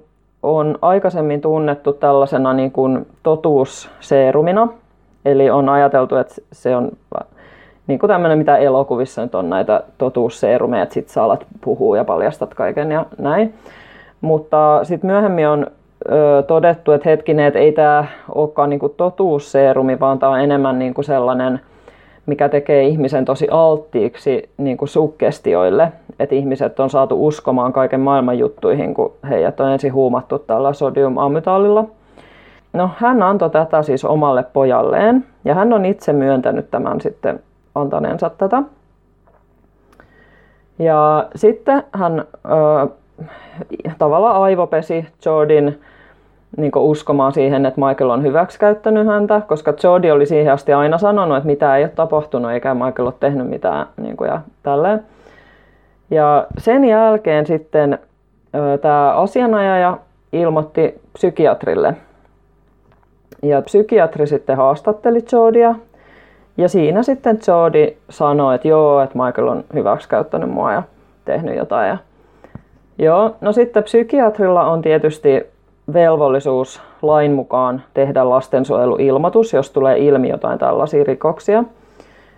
on 0.43 0.77
aikaisemmin 0.81 1.41
tunnettu 1.41 1.93
tällaisena 1.93 2.53
niin 2.53 2.71
kuin 2.71 3.07
totuusseerumina. 3.23 4.67
Eli 5.25 5.49
on 5.49 5.69
ajateltu, 5.69 6.15
että 6.15 6.35
se 6.51 6.75
on 6.75 6.91
niin 7.87 7.99
kuin 7.99 8.07
tämmöinen, 8.07 8.37
mitä 8.37 8.57
elokuvissa 8.57 9.21
nyt 9.21 9.35
on 9.35 9.49
näitä 9.49 9.83
totuusseerumeja, 9.97 10.83
että 10.83 10.93
sit 10.93 11.09
sä 11.09 11.23
alat 11.23 11.45
puhua 11.61 11.97
ja 11.97 12.05
paljastat 12.05 12.53
kaiken 12.53 12.91
ja 12.91 13.05
näin. 13.17 13.53
Mutta 14.21 14.79
sitten 14.83 15.11
myöhemmin 15.11 15.47
on 15.47 15.67
ö, 16.11 16.43
todettu, 16.47 16.91
että 16.91 17.09
hetkinen, 17.09 17.45
että 17.45 17.59
ei 17.59 17.71
tämä 17.71 18.05
olekaan 18.35 18.69
niinku 18.69 18.89
totuusseerumi, 18.89 19.99
vaan 19.99 20.19
tämä 20.19 20.31
on 20.31 20.41
enemmän 20.41 20.79
niinku 20.79 21.03
sellainen, 21.03 21.61
mikä 22.25 22.49
tekee 22.49 22.83
ihmisen 22.83 23.25
tosi 23.25 23.47
alttiiksi 23.51 24.49
niinku 24.57 24.87
sukkestioille. 24.87 25.91
Että 26.19 26.35
ihmiset 26.35 26.79
on 26.79 26.89
saatu 26.89 27.27
uskomaan 27.27 27.73
kaiken 27.73 27.99
maailman 27.99 28.39
juttuihin, 28.39 28.93
kun 28.93 29.13
heidät 29.29 29.59
on 29.59 29.71
ensin 29.71 29.93
huumattu 29.93 30.39
tällä 30.39 30.73
sodiumamytallilla. 30.73 31.85
No, 32.73 32.89
hän 32.97 33.23
antoi 33.23 33.49
tätä 33.49 33.83
siis 33.83 34.05
omalle 34.05 34.43
pojalleen 34.53 35.25
ja 35.45 35.55
hän 35.55 35.73
on 35.73 35.85
itse 35.85 36.13
myöntänyt 36.13 36.71
tämän 36.71 37.01
sitten 37.01 37.39
antaneensa 37.75 38.29
tätä. 38.29 38.63
Ja 40.79 41.27
sitten 41.35 41.83
hän 41.93 42.25
ö, 42.45 42.87
tavallaan 43.97 44.41
aivopesi 44.41 45.07
Jordin 45.25 45.79
niin 46.57 46.71
uskomaan 46.75 47.33
siihen, 47.33 47.65
että 47.65 47.81
Michael 47.81 48.09
on 48.09 48.23
hyväksikäyttänyt 48.23 49.07
häntä, 49.07 49.41
koska 49.47 49.73
Jordi 49.83 50.11
oli 50.11 50.25
siihen 50.25 50.53
asti 50.53 50.73
aina 50.73 50.97
sanonut, 50.97 51.37
että 51.37 51.47
mitä 51.47 51.77
ei 51.77 51.83
ole 51.83 51.91
tapahtunut 51.95 52.51
eikä 52.51 52.73
Michael 52.73 53.05
ole 53.05 53.13
tehnyt 53.19 53.49
mitään 53.49 53.85
niin 54.01 54.17
kuin, 54.17 54.27
ja 54.27 54.41
tälleen. 54.63 55.03
Ja 56.11 56.47
sen 56.57 56.85
jälkeen 56.85 57.45
sitten 57.45 57.99
tämä 58.81 59.13
asianajaja 59.13 59.97
ilmoitti 60.33 61.01
psykiatrille. 61.13 61.95
Ja 63.43 63.61
psykiatri 63.61 64.27
sitten 64.27 64.57
haastatteli 64.57 65.19
Jordia. 65.31 65.75
Ja 66.57 66.69
siinä 66.69 67.03
sitten 67.03 67.39
Jordi 67.47 67.97
sanoi, 68.09 68.55
että 68.55 68.67
joo, 68.67 69.01
että 69.01 69.19
Michael 69.25 69.47
on 69.47 69.63
hyväksikäyttänyt 69.73 70.49
mua 70.49 70.73
ja 70.73 70.83
tehnyt 71.25 71.55
jotain. 71.55 71.89
Ja 71.89 71.97
Joo, 72.97 73.35
no 73.41 73.51
sitten 73.51 73.83
psykiatrilla 73.83 74.69
on 74.69 74.81
tietysti 74.81 75.45
velvollisuus 75.93 76.81
lain 77.01 77.31
mukaan 77.31 77.81
tehdä 77.93 78.29
lastensuojeluilmoitus, 78.29 79.53
jos 79.53 79.71
tulee 79.71 79.97
ilmi 79.97 80.29
jotain 80.29 80.59
tällaisia 80.59 81.03
rikoksia. 81.03 81.63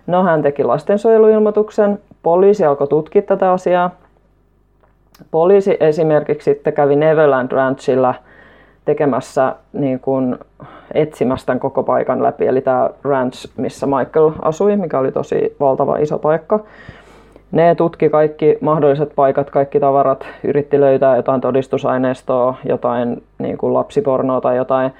No 0.06 0.22
hän 0.22 0.42
teki 0.42 0.64
lastensuojeluilmoituksen, 0.64 1.98
poliisi 2.22 2.64
alkoi 2.64 2.88
tutkia 2.88 3.22
tätä 3.22 3.52
asiaa. 3.52 3.90
Poliisi 5.30 5.76
esimerkiksi 5.80 6.50
sitten 6.50 6.72
kävi 6.72 6.96
Neverland 6.96 7.52
Ranchilla 7.52 8.14
tekemässä 8.84 9.54
niin 9.72 10.00
kuin 10.00 10.38
etsimässä 10.94 11.46
tämän 11.46 11.60
koko 11.60 11.82
paikan 11.82 12.22
läpi, 12.22 12.46
eli 12.46 12.60
tämä 12.60 12.90
ranch, 13.02 13.50
missä 13.56 13.86
Michael 13.86 14.30
asui, 14.42 14.76
mikä 14.76 14.98
oli 14.98 15.12
tosi 15.12 15.56
valtava 15.60 15.96
iso 15.96 16.18
paikka. 16.18 16.60
Ne 17.52 17.74
tutki 17.74 18.08
kaikki 18.08 18.58
mahdolliset 18.60 19.12
paikat, 19.16 19.50
kaikki 19.50 19.80
tavarat, 19.80 20.26
yritti 20.44 20.80
löytää 20.80 21.16
jotain 21.16 21.40
todistusaineistoa, 21.40 22.56
jotain 22.64 23.22
niin 23.38 23.58
kuin 23.58 23.74
lapsipornoa 23.74 24.40
tai 24.40 24.56
jotain, 24.56 24.92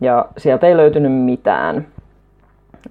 ja 0.00 0.26
sieltä 0.36 0.66
ei 0.66 0.76
löytynyt 0.76 1.12
mitään. 1.12 1.86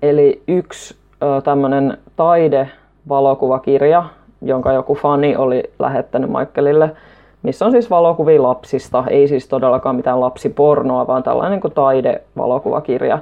Eli 0.01 0.41
yksi 0.47 0.98
tämmöinen 1.43 1.97
taidevalokuvakirja, 2.15 4.03
jonka 4.41 4.73
joku 4.73 4.95
fani 4.95 5.35
oli 5.35 5.63
lähettänyt 5.79 6.29
Michaelille, 6.29 6.91
missä 7.43 7.65
on 7.65 7.71
siis 7.71 7.89
valokuvia 7.89 8.43
lapsista, 8.43 9.03
ei 9.09 9.27
siis 9.27 9.47
todellakaan 9.47 9.95
mitään 9.95 10.21
lapsipornoa, 10.21 11.07
vaan 11.07 11.23
tällainen 11.23 11.59
niin 11.63 11.73
taidevalokuvakirja, 11.73 13.19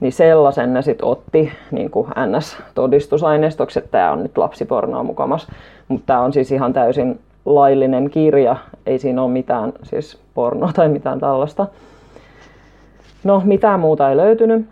niin 0.00 0.12
sellaisen 0.12 0.74
ne 0.74 0.82
sitten 0.82 1.08
otti 1.08 1.52
niin 1.70 1.90
kuin 1.90 2.08
NS-todistusaineistoksi, 2.08 3.78
että 3.78 3.90
tämä 3.90 4.12
on 4.12 4.22
nyt 4.22 4.38
lapsipornoa 4.38 5.02
mukamas. 5.02 5.48
Mutta 5.88 6.06
tämä 6.06 6.20
on 6.20 6.32
siis 6.32 6.52
ihan 6.52 6.72
täysin 6.72 7.20
laillinen 7.44 8.10
kirja, 8.10 8.56
ei 8.86 8.98
siinä 8.98 9.22
ole 9.22 9.30
mitään 9.30 9.72
siis 9.82 10.18
pornoa 10.34 10.72
tai 10.74 10.88
mitään 10.88 11.20
tällaista. 11.20 11.66
No, 13.24 13.42
mitään 13.44 13.80
muuta 13.80 14.10
ei 14.10 14.16
löytynyt. 14.16 14.66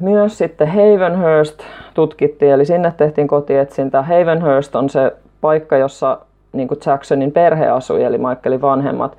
Myös 0.00 0.38
sitten 0.38 0.68
Havenhurst 0.68 1.62
tutkittiin, 1.94 2.52
eli 2.52 2.64
sinne 2.64 2.92
tehtiin 2.96 3.28
kotietsintä. 3.28 4.02
Havenhurst 4.02 4.76
on 4.76 4.90
se 4.90 5.12
paikka, 5.40 5.76
jossa 5.76 6.18
niin 6.52 6.68
kuin 6.68 6.80
Jacksonin 6.86 7.32
perhe 7.32 7.68
asui, 7.68 8.02
eli 8.02 8.18
Michaelin 8.18 8.62
vanhemmat, 8.62 9.16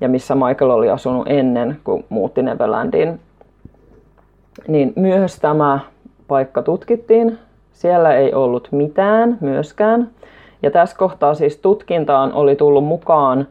ja 0.00 0.08
missä 0.08 0.34
Michael 0.34 0.70
oli 0.70 0.90
asunut 0.90 1.26
ennen 1.28 1.76
kuin 1.84 2.04
muutti 2.08 2.42
Neverlandiin 2.42 3.20
niin 4.68 4.92
myös 4.96 5.36
tämä 5.36 5.80
paikka 6.28 6.62
tutkittiin. 6.62 7.38
Siellä 7.72 8.14
ei 8.14 8.34
ollut 8.34 8.68
mitään 8.70 9.38
myöskään. 9.40 10.08
Ja 10.62 10.70
tässä 10.70 10.96
kohtaa 10.96 11.34
siis 11.34 11.56
tutkintaan 11.56 12.32
oli 12.32 12.56
tullut 12.56 12.84
mukaan 12.84 13.46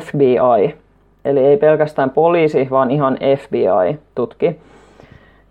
FBI. 0.00 0.76
Eli 1.24 1.40
ei 1.40 1.56
pelkästään 1.56 2.10
poliisi, 2.10 2.68
vaan 2.70 2.90
ihan 2.90 3.18
FBI 3.38 3.98
tutki. 4.14 4.60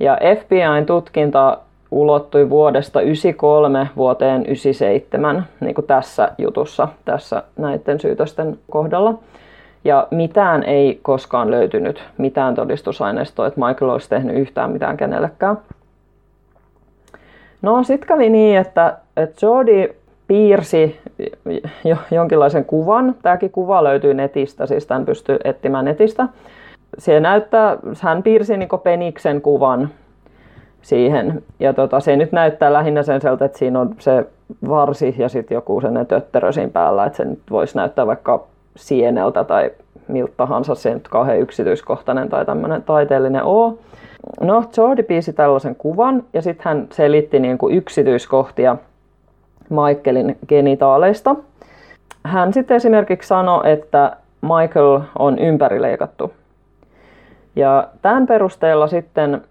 Ja 0.02 0.18
FBIn 0.40 0.86
tutkinta 0.86 1.58
ulottui 1.92 2.50
vuodesta 2.50 2.94
1993 2.94 3.90
vuoteen 3.96 4.44
1997, 4.44 5.48
niin 5.60 5.76
kuin 5.76 5.88
tässä 5.88 6.32
jutussa, 6.38 6.88
tässä 7.06 7.44
näiden 7.58 8.00
syytösten 8.00 8.60
kohdalla. 8.72 9.14
Ja 9.84 10.08
mitään 10.12 10.64
ei 10.64 11.00
koskaan 11.02 11.52
löytynyt, 11.52 12.04
mitään 12.18 12.56
todistusaineistoa, 12.56 13.48
että 13.48 13.62
Michael 13.66 13.92
olisi 13.92 14.10
tehnyt 14.10 14.38
yhtään 14.38 14.72
mitään 14.72 14.98
kenellekään. 14.98 15.58
No 17.62 17.84
sitten 17.84 18.08
kävi 18.08 18.30
niin, 18.30 18.58
että, 18.58 18.98
että 19.18 19.46
Jordi 19.46 19.90
piirsi 20.28 21.00
jo, 21.84 21.98
jonkinlaisen 22.12 22.66
kuvan. 22.66 23.16
Tämäkin 23.22 23.52
kuva 23.52 23.84
löytyy 23.84 24.14
netistä, 24.14 24.66
siis 24.66 24.86
tämän 24.86 25.06
pystyy 25.06 25.38
etsimään 25.44 25.86
netistä. 25.86 26.28
Se 26.98 27.20
näyttää, 27.20 27.78
hän 28.02 28.24
piirsi 28.24 28.58
niin 28.58 28.70
peniksen 28.84 29.42
kuvan 29.42 29.90
siihen. 30.82 31.44
Ja 31.60 31.74
tota, 31.74 32.00
se 32.00 32.16
nyt 32.16 32.32
näyttää 32.32 32.74
lähinnä 32.74 33.04
sen 33.04 33.22
sieltä, 33.22 33.46
että 33.46 33.58
siinä 33.58 33.80
on 33.80 33.96
se 34.00 34.26
varsi 34.70 35.16
ja 35.18 35.30
sitten 35.30 35.56
joku 35.56 35.82
sen 35.82 36.06
tötterö 36.08 36.52
siinä 36.52 36.70
päällä, 36.70 37.06
että 37.06 37.18
se 37.18 37.26
nyt 37.26 37.42
voisi 37.50 37.78
näyttää 37.78 38.08
vaikka 38.08 38.44
sieneltä 38.76 39.44
tai 39.44 39.72
miltä 40.08 40.34
tahansa 40.38 40.76
se 40.76 40.94
nyt 40.94 41.08
kauhean 41.08 41.40
yksityiskohtainen 41.40 42.30
tai 42.30 42.46
tämmöinen 42.46 42.84
taiteellinen 42.84 43.44
oo. 43.44 43.78
No, 44.42 44.64
Jordi 44.78 45.04
piisi 45.04 45.34
tällaisen 45.34 45.76
kuvan 45.76 46.24
ja 46.34 46.42
sitten 46.42 46.64
hän 46.66 46.88
selitti 46.92 47.40
niin 47.40 47.58
kuin 47.58 47.76
yksityiskohtia 47.76 48.78
Michaelin 49.70 50.38
genitaaleista. 50.48 51.36
Hän 52.24 52.54
sitten 52.54 52.78
esimerkiksi 52.78 53.28
sanoi, 53.28 53.72
että 53.72 54.18
Michael 54.42 55.00
on 55.20 55.40
ympärileikattu. 55.40 56.34
Ja 57.56 57.88
tämän 58.02 58.28
perusteella 58.28 58.88
sitten 58.88 59.42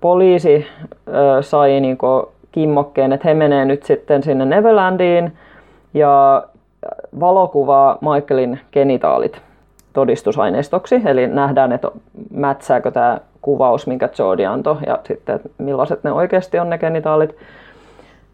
poliisi 0.00 0.66
sai 1.40 1.80
niin 1.80 1.98
kimmokkeen, 2.52 3.12
että 3.12 3.28
he 3.28 3.34
menee 3.34 3.64
nyt 3.64 3.82
sitten 3.82 4.22
sinne 4.22 4.44
Neverlandiin 4.44 5.32
ja 5.94 6.42
valokuvaa 7.20 7.98
Michaelin 8.00 8.60
genitaalit 8.72 9.42
todistusaineistoksi, 9.92 11.02
eli 11.04 11.26
nähdään, 11.26 11.72
että 11.72 11.90
mätsääkö 12.34 12.90
tämä 12.90 13.18
kuvaus, 13.42 13.86
minkä 13.86 14.08
Jodi 14.18 14.46
antoi, 14.46 14.76
ja 14.86 14.98
sitten, 15.04 15.34
että 15.34 15.48
millaiset 15.58 16.04
ne 16.04 16.12
oikeasti 16.12 16.58
on 16.58 16.70
ne 16.70 16.78
genitaalit. 16.78 17.36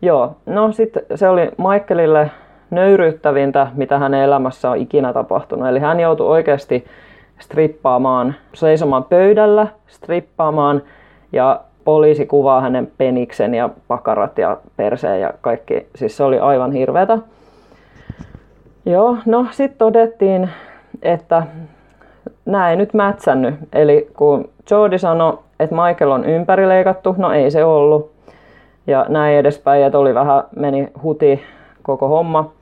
Joo, 0.02 0.36
no 0.46 0.72
sitten 0.72 1.02
se 1.14 1.28
oli 1.28 1.50
Michaelille 1.58 2.30
nöyryyttävintä, 2.70 3.66
mitä 3.74 3.98
hänen 3.98 4.22
elämässä 4.22 4.70
on 4.70 4.76
ikinä 4.76 5.12
tapahtunut. 5.12 5.68
Eli 5.68 5.78
hän 5.78 6.00
joutui 6.00 6.26
oikeasti 6.26 6.84
strippaamaan, 7.40 8.34
seisomaan 8.54 9.04
pöydällä, 9.04 9.66
strippaamaan 9.86 10.82
ja 11.32 11.60
poliisi 11.84 12.26
kuvaa 12.26 12.60
hänen 12.60 12.92
peniksen 12.98 13.54
ja 13.54 13.70
pakarat 13.88 14.38
ja 14.38 14.56
perseen 14.76 15.20
ja 15.20 15.32
kaikki. 15.40 15.86
Siis 15.94 16.16
se 16.16 16.24
oli 16.24 16.38
aivan 16.38 16.72
hirveätä. 16.72 17.18
Joo, 18.86 19.16
no 19.26 19.46
sitten 19.50 19.78
todettiin, 19.78 20.50
että 21.02 21.42
näin 22.46 22.78
nyt 22.78 22.94
mätsännyt. 22.94 23.54
Eli 23.72 24.10
kun 24.16 24.48
Jody 24.70 24.98
sanoi, 24.98 25.38
että 25.60 25.76
Michael 25.76 26.10
on 26.10 26.24
ympärileikattu, 26.24 27.14
no 27.18 27.32
ei 27.32 27.50
se 27.50 27.64
ollut. 27.64 28.12
Ja 28.86 29.06
näin 29.08 29.36
edespäin, 29.36 29.84
että 29.84 29.98
oli 29.98 30.14
vähän, 30.14 30.44
meni 30.56 30.88
huti 31.02 31.42
koko 31.82 32.08
homma. 32.08 32.52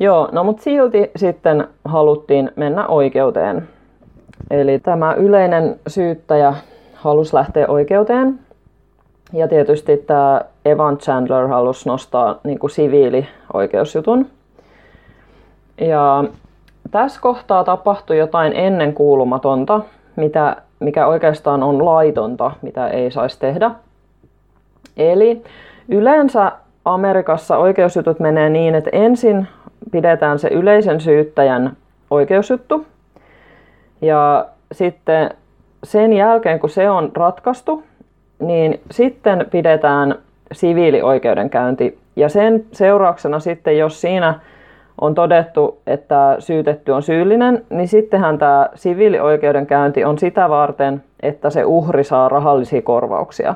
Joo, 0.00 0.28
no 0.32 0.44
mutta 0.44 0.62
silti 0.62 1.10
sitten 1.16 1.68
haluttiin 1.84 2.50
mennä 2.56 2.86
oikeuteen. 2.86 3.68
Eli 4.50 4.78
tämä 4.78 5.14
yleinen 5.14 5.80
syyttäjä 5.86 6.54
halusi 6.94 7.36
lähteä 7.36 7.66
oikeuteen. 7.68 8.38
Ja 9.32 9.48
tietysti 9.48 9.96
tämä 9.96 10.40
Evan 10.64 10.98
Chandler 10.98 11.48
halusi 11.48 11.88
nostaa 11.88 12.38
niin 12.44 12.58
kuin 12.58 12.70
siviili-oikeusjutun. 12.70 14.26
Ja 15.80 16.24
tässä 16.90 17.20
kohtaa 17.20 17.64
tapahtui 17.64 18.18
jotain 18.18 18.52
ennenkuulumatonta, 18.52 19.80
mitä, 20.16 20.56
mikä 20.80 21.06
oikeastaan 21.06 21.62
on 21.62 21.84
laitonta, 21.84 22.50
mitä 22.62 22.88
ei 22.88 23.10
saisi 23.10 23.38
tehdä. 23.38 23.70
Eli 24.96 25.44
yleensä 25.88 26.52
Amerikassa 26.84 27.56
oikeusjutut 27.56 28.20
menee 28.20 28.48
niin, 28.48 28.74
että 28.74 28.90
ensin 28.92 29.48
pidetään 29.92 30.38
se 30.38 30.48
yleisen 30.48 31.00
syyttäjän 31.00 31.76
oikeusjuttu. 32.10 32.86
Ja 34.00 34.46
sitten 34.72 35.30
sen 35.84 36.12
jälkeen, 36.12 36.60
kun 36.60 36.70
se 36.70 36.90
on 36.90 37.10
ratkaistu, 37.14 37.82
niin 38.38 38.80
sitten 38.90 39.46
pidetään 39.50 40.14
siviilioikeudenkäynti. 40.52 41.98
Ja 42.16 42.28
sen 42.28 42.64
seurauksena 42.72 43.40
sitten, 43.40 43.78
jos 43.78 44.00
siinä 44.00 44.40
on 45.00 45.14
todettu, 45.14 45.78
että 45.86 46.36
syytetty 46.38 46.92
on 46.92 47.02
syyllinen, 47.02 47.64
niin 47.70 47.88
sittenhän 47.88 48.38
tämä 48.38 48.68
siviilioikeudenkäynti 48.74 50.04
on 50.04 50.18
sitä 50.18 50.48
varten, 50.48 51.02
että 51.22 51.50
se 51.50 51.64
uhri 51.64 52.04
saa 52.04 52.28
rahallisia 52.28 52.82
korvauksia. 52.82 53.54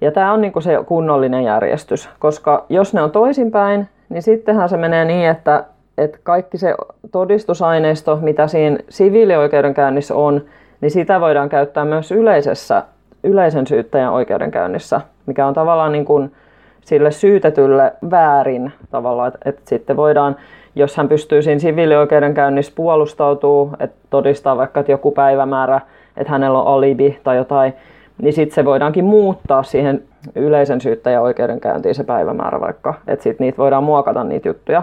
Ja 0.00 0.12
tämä 0.12 0.32
on 0.32 0.40
niinku 0.40 0.60
se 0.60 0.78
kunnollinen 0.86 1.44
järjestys, 1.44 2.08
koska 2.18 2.66
jos 2.68 2.94
ne 2.94 3.02
on 3.02 3.10
toisinpäin, 3.10 3.88
niin 4.10 4.22
sittenhän 4.22 4.68
se 4.68 4.76
menee 4.76 5.04
niin, 5.04 5.28
että, 5.28 5.64
että 5.98 6.18
kaikki 6.22 6.58
se 6.58 6.74
todistusaineisto, 7.12 8.16
mitä 8.16 8.46
siinä 8.46 8.78
siviilioikeudenkäynnissä 8.88 10.14
on, 10.14 10.44
niin 10.80 10.90
sitä 10.90 11.20
voidaan 11.20 11.48
käyttää 11.48 11.84
myös 11.84 12.12
yleisessä, 12.12 12.82
yleisen 13.24 13.66
syyttäjän 13.66 14.12
oikeudenkäynnissä, 14.12 15.00
mikä 15.26 15.46
on 15.46 15.54
tavallaan 15.54 15.92
niin 15.92 16.04
kuin 16.04 16.32
sille 16.80 17.10
syytetylle 17.10 17.92
väärin 18.10 18.72
tavallaan, 18.90 19.28
että, 19.28 19.48
että 19.48 19.62
sitten 19.64 19.96
voidaan, 19.96 20.36
jos 20.74 20.96
hän 20.96 21.08
pystyy 21.08 21.42
siinä 21.42 21.58
siviilioikeudenkäynnissä 21.58 22.72
puolustautuu, 22.76 23.70
että 23.80 23.96
todistaa 24.10 24.56
vaikka, 24.56 24.80
että 24.80 24.92
joku 24.92 25.10
päivämäärä, 25.10 25.80
että 26.16 26.32
hänellä 26.32 26.58
on 26.62 26.66
alibi 26.66 27.20
tai 27.24 27.36
jotain, 27.36 27.74
niin 28.22 28.32
sitten 28.32 28.54
se 28.54 28.64
voidaankin 28.64 29.04
muuttaa 29.04 29.62
siihen 29.62 30.02
yleisen 30.34 30.80
syyttäjän 30.80 31.22
oikeudenkäyntiin 31.22 31.94
se 31.94 32.04
päivämäärä 32.04 32.60
vaikka, 32.60 32.94
että 33.08 33.22
sitten 33.22 33.44
niitä 33.44 33.58
voidaan 33.58 33.84
muokata 33.84 34.24
niitä 34.24 34.48
juttuja. 34.48 34.82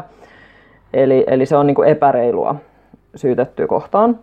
Eli, 0.93 1.23
eli 1.27 1.45
se 1.45 1.57
on 1.57 1.67
niin 1.67 1.75
kuin 1.75 1.89
epäreilua 1.89 2.55
syytettyä 3.15 3.67
kohtaan. 3.67 4.19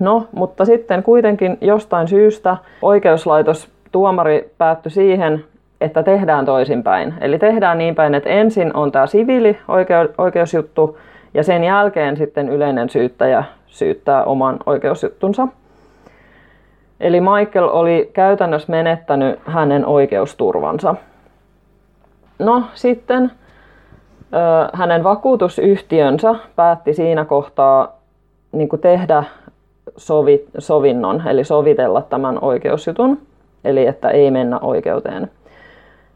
No, 0.00 0.26
mutta 0.32 0.64
sitten 0.64 1.02
kuitenkin 1.02 1.58
jostain 1.60 2.08
syystä 2.08 2.56
oikeuslaitos, 2.82 3.68
tuomari 3.92 4.54
päättyi 4.58 4.92
siihen, 4.92 5.44
että 5.80 6.02
tehdään 6.02 6.44
toisinpäin. 6.44 7.14
Eli 7.20 7.38
tehdään 7.38 7.78
niin 7.78 7.94
päin, 7.94 8.14
että 8.14 8.30
ensin 8.30 8.76
on 8.76 8.92
tämä 8.92 9.06
siviili 9.06 9.58
oikeusjuttu 10.18 10.98
ja 11.34 11.42
sen 11.42 11.64
jälkeen 11.64 12.16
sitten 12.16 12.48
yleinen 12.48 12.88
syyttäjä 12.88 13.44
syyttää 13.66 14.24
oman 14.24 14.56
oikeusjuttunsa. 14.66 15.48
Eli 17.00 17.20
Michael 17.20 17.68
oli 17.72 18.10
käytännössä 18.12 18.70
menettänyt 18.70 19.40
hänen 19.44 19.86
oikeusturvansa. 19.86 20.94
No 22.38 22.62
sitten 22.74 23.32
hänen 24.72 25.04
vakuutusyhtiönsä 25.04 26.34
päätti 26.56 26.94
siinä 26.94 27.24
kohtaa 27.24 27.98
niin 28.52 28.68
tehdä 28.80 29.24
sovi, 29.96 30.44
sovinnon, 30.58 31.22
eli 31.28 31.44
sovitella 31.44 32.02
tämän 32.02 32.38
oikeusjutun, 32.42 33.18
eli 33.64 33.86
että 33.86 34.10
ei 34.10 34.30
mennä 34.30 34.58
oikeuteen. 34.58 35.30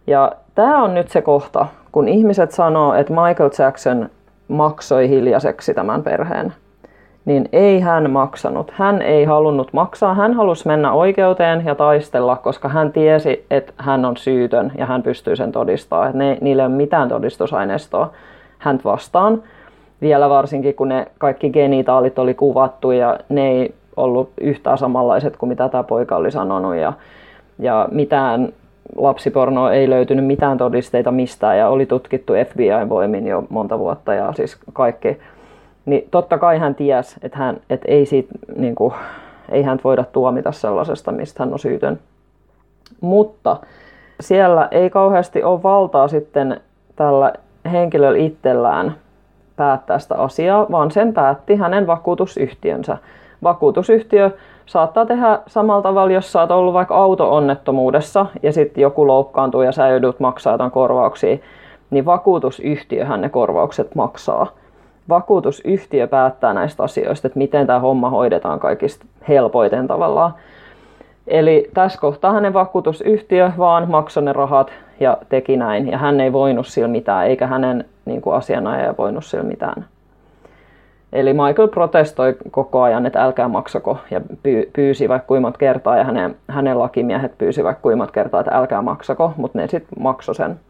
Ja 0.06 0.32
tämä 0.54 0.82
on 0.82 0.94
nyt 0.94 1.08
se 1.08 1.22
kohta, 1.22 1.66
kun 1.92 2.08
ihmiset 2.08 2.52
sanoo, 2.52 2.94
että 2.94 3.12
Michael 3.12 3.50
Jackson 3.58 4.08
maksoi 4.48 5.08
hiljaiseksi 5.08 5.74
tämän 5.74 6.02
perheen 6.02 6.54
niin 7.24 7.48
ei 7.52 7.80
hän 7.80 8.10
maksanut. 8.10 8.70
Hän 8.70 9.02
ei 9.02 9.24
halunnut 9.24 9.72
maksaa. 9.72 10.14
Hän 10.14 10.34
halusi 10.34 10.66
mennä 10.66 10.92
oikeuteen 10.92 11.62
ja 11.66 11.74
taistella, 11.74 12.36
koska 12.36 12.68
hän 12.68 12.92
tiesi, 12.92 13.46
että 13.50 13.72
hän 13.76 14.04
on 14.04 14.16
syytön 14.16 14.72
ja 14.78 14.86
hän 14.86 15.02
pystyy 15.02 15.36
sen 15.36 15.52
todistamaan. 15.52 16.06
Että 16.06 16.18
ne, 16.18 16.38
niillä 16.40 16.62
ei 16.62 16.66
ole 16.66 16.74
mitään 16.74 17.08
todistusaineistoa 17.08 18.10
hän 18.58 18.80
vastaan. 18.84 19.42
Vielä 20.00 20.28
varsinkin, 20.28 20.74
kun 20.74 20.88
ne 20.88 21.06
kaikki 21.18 21.50
genitaalit 21.50 22.18
oli 22.18 22.34
kuvattu 22.34 22.90
ja 22.90 23.18
ne 23.28 23.48
ei 23.48 23.74
ollut 23.96 24.30
yhtään 24.40 24.78
samanlaiset 24.78 25.36
kuin 25.36 25.48
mitä 25.48 25.68
tämä 25.68 25.82
poika 25.82 26.16
oli 26.16 26.30
sanonut. 26.30 26.76
Ja, 26.76 26.92
ja 27.58 27.88
mitään 27.90 28.52
lapsipornoa 28.96 29.72
ei 29.72 29.90
löytynyt 29.90 30.26
mitään 30.26 30.58
todisteita 30.58 31.10
mistään 31.10 31.58
ja 31.58 31.68
oli 31.68 31.86
tutkittu 31.86 32.32
FBI-voimin 32.32 33.26
jo 33.26 33.44
monta 33.48 33.78
vuotta 33.78 34.14
ja 34.14 34.32
siis 34.32 34.56
kaikki 34.72 35.18
niin 35.86 36.08
totta 36.10 36.38
kai 36.38 36.58
hän 36.58 36.74
tiesi, 36.74 37.16
että, 37.22 37.38
hän, 37.38 37.56
että 37.70 37.88
ei, 37.88 38.06
siitä, 38.06 38.32
niin 38.56 38.74
kuin, 38.74 38.94
ei 39.48 39.62
hän 39.62 39.80
voida 39.84 40.04
tuomita 40.04 40.52
sellaisesta, 40.52 41.12
mistä 41.12 41.42
hän 41.42 41.52
on 41.52 41.58
syytön. 41.58 41.98
Mutta 43.00 43.56
siellä 44.20 44.68
ei 44.70 44.90
kauheasti 44.90 45.42
ole 45.42 45.62
valtaa 45.62 46.08
sitten 46.08 46.60
tällä 46.96 47.32
henkilöllä 47.72 48.18
itsellään 48.18 48.94
päättää 49.56 49.98
sitä 49.98 50.14
asiaa, 50.14 50.66
vaan 50.70 50.90
sen 50.90 51.12
päätti 51.12 51.56
hänen 51.56 51.86
vakuutusyhtiönsä. 51.86 52.98
Vakuutusyhtiö 53.42 54.30
saattaa 54.66 55.06
tehdä 55.06 55.38
samalla 55.46 55.82
tavalla, 55.82 56.12
jos 56.12 56.32
sä 56.32 56.40
oot 56.40 56.50
ollut 56.50 56.74
vaikka 56.74 56.96
auto-onnettomuudessa 56.96 58.26
ja 58.42 58.52
sitten 58.52 58.82
joku 58.82 59.06
loukkaantuu 59.06 59.62
ja 59.62 59.72
sä 59.72 59.88
joudut 59.88 60.20
maksaa 60.20 60.54
jotain 60.54 60.70
korvauksia, 60.70 61.38
niin 61.90 62.04
vakuutusyhtiöhän 62.04 63.20
ne 63.20 63.28
korvaukset 63.28 63.94
maksaa 63.94 64.46
vakuutusyhtiö 65.08 66.06
päättää 66.06 66.54
näistä 66.54 66.82
asioista, 66.82 67.26
että 67.26 67.38
miten 67.38 67.66
tämä 67.66 67.80
homma 67.80 68.10
hoidetaan 68.10 68.60
kaikista 68.60 69.06
helpoiten 69.28 69.86
tavallaan. 69.86 70.34
Eli 71.26 71.70
tässä 71.74 72.00
kohtaa 72.00 72.32
hänen 72.32 72.52
vakuutusyhtiö 72.52 73.52
vaan 73.58 73.90
maksoi 73.90 74.22
ne 74.22 74.32
rahat 74.32 74.72
ja 75.00 75.18
teki 75.28 75.56
näin. 75.56 75.88
Ja 75.90 75.98
hän 75.98 76.20
ei 76.20 76.32
voinut 76.32 76.66
sillä 76.66 76.88
mitään, 76.88 77.26
eikä 77.26 77.46
hänen 77.46 77.84
niin 78.04 78.22
kuin 78.22 78.36
asianajaja 78.36 78.94
voinut 78.98 79.24
sillä 79.24 79.44
mitään. 79.44 79.84
Eli 81.12 81.32
Michael 81.32 81.68
protestoi 81.68 82.36
koko 82.50 82.82
ajan, 82.82 83.06
että 83.06 83.24
älkää 83.24 83.48
maksako, 83.48 83.98
ja 84.10 84.20
pyysi 84.72 85.08
vaikka 85.08 85.26
kuimat 85.26 85.56
kertaa, 85.56 85.96
ja 85.96 86.04
hänen, 86.04 86.36
hänen 86.48 86.78
lakimiehet 86.78 87.38
pyysi 87.38 87.64
vaikka 87.64 87.82
kuimat 87.82 88.10
kertaa, 88.10 88.40
että 88.40 88.58
älkää 88.58 88.82
maksako, 88.82 89.32
mutta 89.36 89.58
ne 89.58 89.68
sitten 89.68 90.02
maksoi 90.02 90.34
sen. 90.34 90.60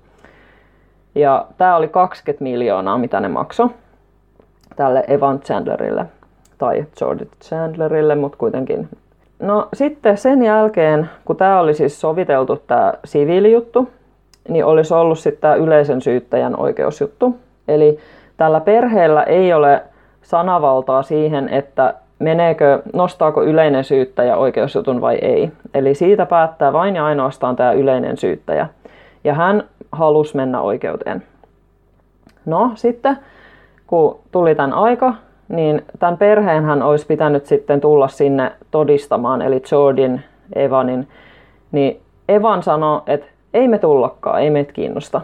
Ja 1.15 1.47
tämä 1.59 1.77
oli 1.77 1.89
20 1.89 2.43
miljoonaa, 2.43 2.99
mitä 2.99 3.21
ne 3.21 3.29
maksoi 3.29 3.69
tälle 4.77 5.05
Evan 5.09 5.41
Chandlerille 5.41 6.07
tai 6.59 6.87
George 6.99 7.27
Chandlerille, 7.43 8.15
mutta 8.15 8.39
kuitenkin. 8.39 8.89
No 9.39 9.69
sitten 9.75 10.19
sen 10.19 10.43
jälkeen, 10.43 11.11
kun 11.25 11.37
tämä 11.37 11.61
oli 11.61 11.75
siis 11.75 12.01
soviteltu 12.01 12.57
tämä 12.67 12.93
siviilijuttu, 13.05 13.89
niin 14.49 14.65
olisi 14.65 14.95
ollut 14.95 15.19
sitten 15.19 15.41
tämä 15.41 15.55
yleisen 15.55 16.01
syyttäjän 16.01 16.61
oikeusjuttu. 16.61 17.37
Eli 17.69 17.99
tällä 18.37 18.61
perheellä 18.61 19.23
ei 19.23 19.53
ole 19.53 19.83
sanavaltaa 20.23 21.03
siihen, 21.03 21.49
että 21.49 21.95
meneekö, 22.19 22.83
nostaako 22.93 23.43
yleinen 23.43 23.85
syyttäjä 23.85 24.37
oikeusjutun 24.37 25.01
vai 25.01 25.15
ei. 25.15 25.53
Eli 25.75 25.95
siitä 25.95 26.27
päättää 26.27 26.73
vain 26.73 26.97
ja 26.97 27.05
ainoastaan 27.05 27.57
tämä 27.57 27.73
yleinen 27.73 28.17
syyttäjä. 28.17 28.69
Ja 29.25 29.35
hän 29.35 29.65
halusi 29.93 30.37
mennä 30.37 30.61
oikeuteen. 30.61 31.23
No 32.47 32.73
sitten 32.75 33.19
kun 33.93 34.21
tuli 34.31 34.55
tämän 34.55 34.73
aika, 34.73 35.15
niin 35.49 35.85
tämän 35.99 36.19
perheenhän 36.19 36.83
olisi 36.83 37.07
pitänyt 37.07 37.47
sitten 37.47 37.81
tulla 37.81 38.09
sinne 38.09 38.53
todistamaan, 38.71 39.43
eli 39.43 39.63
Jordan, 39.73 40.21
Evanin, 40.57 41.09
niin 41.73 42.01
Evan 42.29 42.63
sanoi, 42.63 43.03
että 43.07 43.27
ei 43.55 43.69
me 43.69 43.79
tullakaan, 43.79 44.43
ei 44.43 44.51
meitä 44.51 44.73
kiinnosta. 44.73 45.21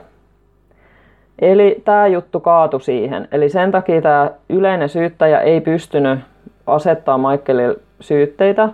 Eli 1.38 1.82
tämä 1.84 2.06
juttu 2.06 2.40
kaatui 2.40 2.80
siihen. 2.80 3.28
Eli 3.32 3.48
sen 3.48 3.70
takia 3.70 4.02
tämä 4.02 4.30
yleinen 4.48 4.88
syyttäjä 4.88 5.40
ei 5.40 5.60
pystynyt 5.60 6.20
asettaa 6.66 7.18
Michaelille 7.18 7.76
syytteitä, 8.00 8.68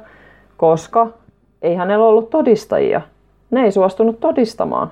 koska 0.56 1.06
ei 1.62 1.74
hänellä 1.74 2.06
ollut 2.06 2.30
todistajia. 2.30 3.00
Ne 3.50 3.62
ei 3.62 3.72
suostunut 3.72 4.20
todistamaan. 4.20 4.90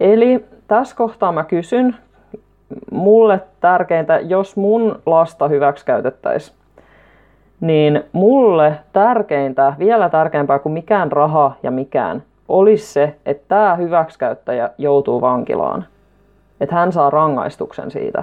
Eli 0.00 0.44
tässä 0.66 0.96
kohtaa 0.96 1.32
mä 1.32 1.44
kysyn, 1.44 1.96
mulle 2.90 3.40
tärkeintä, 3.60 4.18
jos 4.18 4.56
mun 4.56 5.02
lasta 5.06 5.48
hyväksikäytettäisiin, 5.48 6.56
niin 7.60 8.04
mulle 8.12 8.72
tärkeintä, 8.92 9.74
vielä 9.78 10.08
tärkeämpää 10.08 10.58
kuin 10.58 10.72
mikään 10.72 11.12
raha 11.12 11.52
ja 11.62 11.70
mikään, 11.70 12.22
olisi 12.48 12.92
se, 12.92 13.16
että 13.26 13.44
tämä 13.48 13.76
hyväksikäyttäjä 13.76 14.70
joutuu 14.78 15.20
vankilaan. 15.20 15.84
Että 16.60 16.74
hän 16.74 16.92
saa 16.92 17.10
rangaistuksen 17.10 17.90
siitä. 17.90 18.22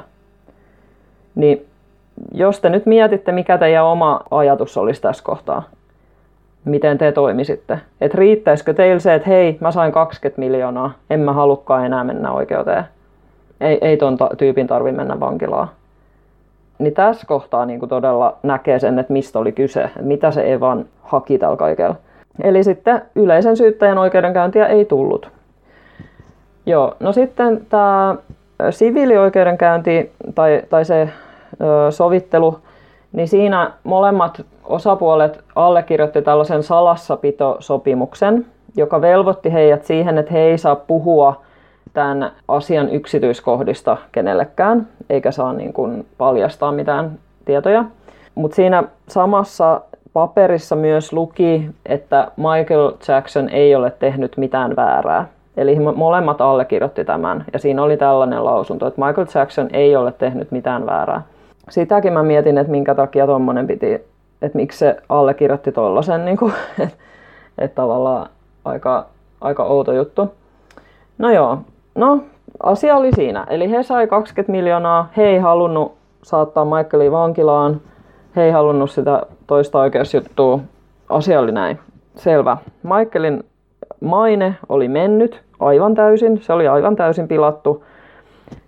Niin 1.36 1.66
jos 2.34 2.60
te 2.60 2.70
nyt 2.70 2.86
mietitte, 2.86 3.32
mikä 3.32 3.58
teidän 3.58 3.86
oma 3.86 4.22
ajatus 4.32 4.78
olisi 4.78 5.02
tässä 5.02 5.24
kohtaa, 5.24 5.64
miten 6.66 6.98
te 6.98 7.12
toimisitte. 7.12 7.80
Että 8.02 8.18
riittäisikö 8.18 8.74
teille 8.74 9.00
se, 9.00 9.14
että 9.14 9.30
hei, 9.30 9.58
mä 9.60 9.72
sain 9.72 9.92
20 9.92 10.40
miljoonaa, 10.40 10.92
en 11.10 11.20
mä 11.20 11.34
halukkaan 11.34 11.86
enää 11.86 12.04
mennä 12.04 12.32
oikeuteen. 12.32 12.84
Ei, 13.62 13.78
ei 13.82 13.98
ton 13.98 14.18
tyypin 14.38 14.68
tarvi 14.68 14.92
mennä 14.92 15.20
vankilaan. 15.20 15.68
Niin 16.80 16.94
tässä 16.94 17.28
kohtaa 17.28 17.66
niin 17.66 17.80
kuin 17.80 17.90
todella 17.90 18.38
näkee 18.44 18.80
sen, 18.80 19.00
että 19.00 19.14
mistä 19.14 19.40
oli 19.40 19.52
kyse, 19.52 19.90
mitä 20.02 20.32
se 20.32 20.54
Evan 20.54 20.86
haki 21.02 21.38
tällä 21.38 21.58
kaikella. 21.58 21.96
Eli 22.44 22.64
sitten 22.64 23.02
yleisen 23.16 23.58
syyttäjän 23.58 23.98
oikeudenkäyntiä 23.98 24.66
ei 24.66 24.86
tullut. 24.86 25.30
Joo, 26.66 26.96
no 27.00 27.14
sitten 27.14 27.66
tämä 27.70 28.16
siviilioikeudenkäynti 28.70 30.12
tai, 30.36 30.62
tai 30.70 30.86
se 30.86 31.10
ö, 31.62 31.92
sovittelu, 31.92 32.60
niin 33.12 33.28
siinä 33.28 33.72
molemmat 33.84 34.42
osapuolet 34.64 35.44
allekirjoitti 35.56 36.22
tällaisen 36.22 36.64
salassapitosopimuksen, 36.64 38.46
joka 38.76 39.02
velvoitti 39.02 39.54
heidät 39.54 39.86
siihen, 39.86 40.18
että 40.18 40.34
he 40.34 40.40
ei 40.40 40.58
saa 40.58 40.76
puhua 40.76 41.42
tämän 41.98 42.32
asian 42.48 42.90
yksityiskohdista 42.90 43.98
kenellekään, 44.12 44.88
eikä 45.10 45.32
saa 45.32 45.54
niin 45.54 45.74
kuin 45.74 46.06
paljastaa 46.18 46.72
mitään 46.72 47.12
tietoja. 47.46 47.86
Mutta 48.36 48.56
siinä 48.56 48.84
samassa 49.08 49.82
paperissa 50.14 50.76
myös 50.76 51.14
luki, 51.14 51.70
että 51.86 52.32
Michael 52.38 52.92
Jackson 53.08 53.50
ei 53.50 53.76
ole 53.76 53.92
tehnyt 53.92 54.38
mitään 54.38 54.76
väärää. 54.76 55.28
Eli 55.58 55.80
molemmat 55.80 56.42
allekirjoitti 56.42 57.06
tämän. 57.06 57.46
Ja 57.54 57.60
siinä 57.60 57.84
oli 57.84 57.98
tällainen 57.98 58.46
lausunto, 58.46 58.88
että 58.88 59.06
Michael 59.06 59.28
Jackson 59.36 59.68
ei 59.74 59.96
ole 59.96 60.12
tehnyt 60.12 60.52
mitään 60.52 60.86
väärää. 60.86 61.22
Sitäkin 61.70 62.14
mä 62.14 62.24
mietin, 62.24 62.58
että 62.58 62.72
minkä 62.72 62.96
takia 62.96 63.26
tuommoinen 63.26 63.68
piti, 63.68 63.94
että 64.42 64.58
miksi 64.58 64.80
se 64.80 64.98
allekirjoitti 65.10 65.72
tollasen, 65.72 66.26
niin 66.26 66.38
kuin, 66.38 66.54
että, 66.80 66.98
että 67.66 67.76
tavallaan 67.76 68.30
aika, 68.66 69.06
aika 69.42 69.64
outo 69.64 69.94
juttu. 69.94 70.32
No 71.18 71.32
joo, 71.32 71.60
no 71.98 72.24
asia 72.64 72.96
oli 72.96 73.12
siinä. 73.12 73.46
Eli 73.50 73.72
he 73.72 73.84
sai 73.84 74.08
20 74.08 74.52
miljoonaa, 74.52 75.10
he 75.18 75.24
ei 75.24 75.40
halunnut 75.40 75.98
saattaa 76.24 76.66
Michaelin 76.66 77.12
vankilaan, 77.12 77.82
he 78.36 78.44
ei 78.44 78.52
halunnut 78.52 78.92
sitä 78.92 79.22
toista 79.48 79.80
oikeusjuttua. 79.80 80.60
Asia 81.10 81.40
oli 81.40 81.52
näin. 81.52 81.80
Selvä. 82.16 82.58
Michaelin 82.84 83.44
maine 84.02 84.56
oli 84.70 84.88
mennyt 84.88 85.42
aivan 85.60 85.96
täysin, 85.96 86.42
se 86.42 86.54
oli 86.54 86.68
aivan 86.68 86.96
täysin 86.96 87.28
pilattu. 87.28 87.84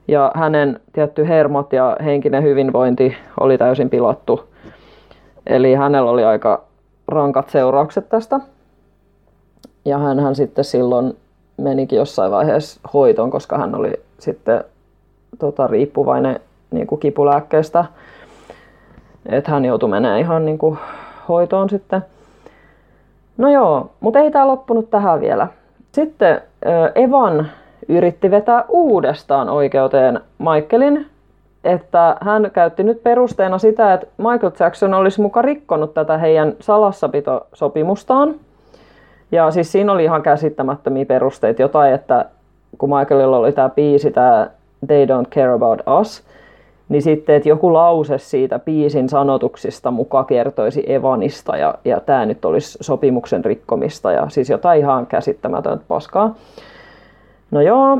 Ja 0.08 0.32
hänen 0.36 0.80
tietty 0.94 1.28
hermot 1.28 1.74
ja 1.74 1.98
henkinen 2.04 2.44
hyvinvointi 2.44 3.16
oli 3.40 3.58
täysin 3.58 3.90
pilattu. 3.90 4.44
Eli 5.48 5.74
hänellä 5.74 6.12
oli 6.12 6.24
aika 6.24 6.64
rankat 7.08 7.50
seuraukset 7.50 8.10
tästä. 8.10 8.40
Ja 9.86 9.98
hän 9.98 10.36
sitten 10.36 10.66
silloin 10.66 11.18
menikin 11.60 11.98
jossain 11.98 12.32
vaiheessa 12.32 12.80
hoitoon, 12.94 13.32
koska 13.32 13.58
hän 13.58 13.76
oli 13.76 13.94
sitten 14.20 14.64
tota, 15.40 15.68
riippuvainen 15.68 16.40
niin 16.72 16.88
kuin 16.88 17.00
kipulääkkeestä. 17.00 17.86
Että 19.26 19.52
hän 19.52 19.66
joutui 19.66 19.90
menemään 19.90 20.20
ihan 20.20 20.46
niin 20.46 20.58
kuin, 20.58 20.78
hoitoon 21.30 21.70
sitten. 21.70 22.02
No 23.38 23.52
joo, 23.52 23.90
mutta 24.00 24.20
ei 24.20 24.32
tämä 24.32 24.48
loppunut 24.48 24.90
tähän 24.90 25.22
vielä. 25.22 25.48
Sitten 25.92 26.42
Evan 26.96 27.48
yritti 27.88 28.32
vetää 28.32 28.66
uudestaan 28.68 29.50
oikeuteen 29.50 30.20
Michaelin, 30.38 31.08
että 31.64 32.18
hän 32.22 32.52
käytti 32.54 32.84
nyt 32.84 33.04
perusteena 33.04 33.58
sitä, 33.58 33.94
että 33.94 34.08
Michael 34.18 34.52
Jackson 34.60 34.94
olisi 34.94 35.22
muka 35.22 35.42
rikkonut 35.42 35.94
tätä 35.94 36.18
heidän 36.18 36.54
salassapitosopimustaan. 36.60 38.36
Ja 39.32 39.52
siis 39.52 39.72
siinä 39.72 39.92
oli 39.92 40.04
ihan 40.04 40.22
käsittämättömiä 40.22 41.06
perusteita, 41.06 41.62
jotain, 41.62 41.94
että 41.94 42.26
kun 42.78 42.90
Michaelilla 42.90 43.38
oli 43.38 43.52
tämä 43.52 43.70
biisi, 43.70 44.12
tämä 44.12 44.48
They 44.88 45.06
Don't 45.06 45.30
Care 45.30 45.54
About 45.54 45.82
Us, 46.02 46.24
niin 46.90 47.02
sitten, 47.02 47.36
että 47.36 47.50
joku 47.50 47.74
lause 47.74 48.18
siitä 48.18 48.60
biisin 48.60 49.10
sanotuksista 49.10 49.92
muka 49.92 50.24
kertoisi 50.24 50.94
Evanista 50.94 51.58
ja, 51.58 51.76
ja 51.86 52.00
tämä 52.00 52.26
nyt 52.26 52.46
olisi 52.46 52.78
sopimuksen 52.82 53.46
rikkomista 53.46 54.12
ja 54.12 54.30
siis 54.30 54.50
jotain 54.50 54.80
ihan 54.80 55.08
käsittämätöntä 55.08 55.84
paskaa. 55.88 56.36
No 57.52 57.62
joo, 57.62 57.98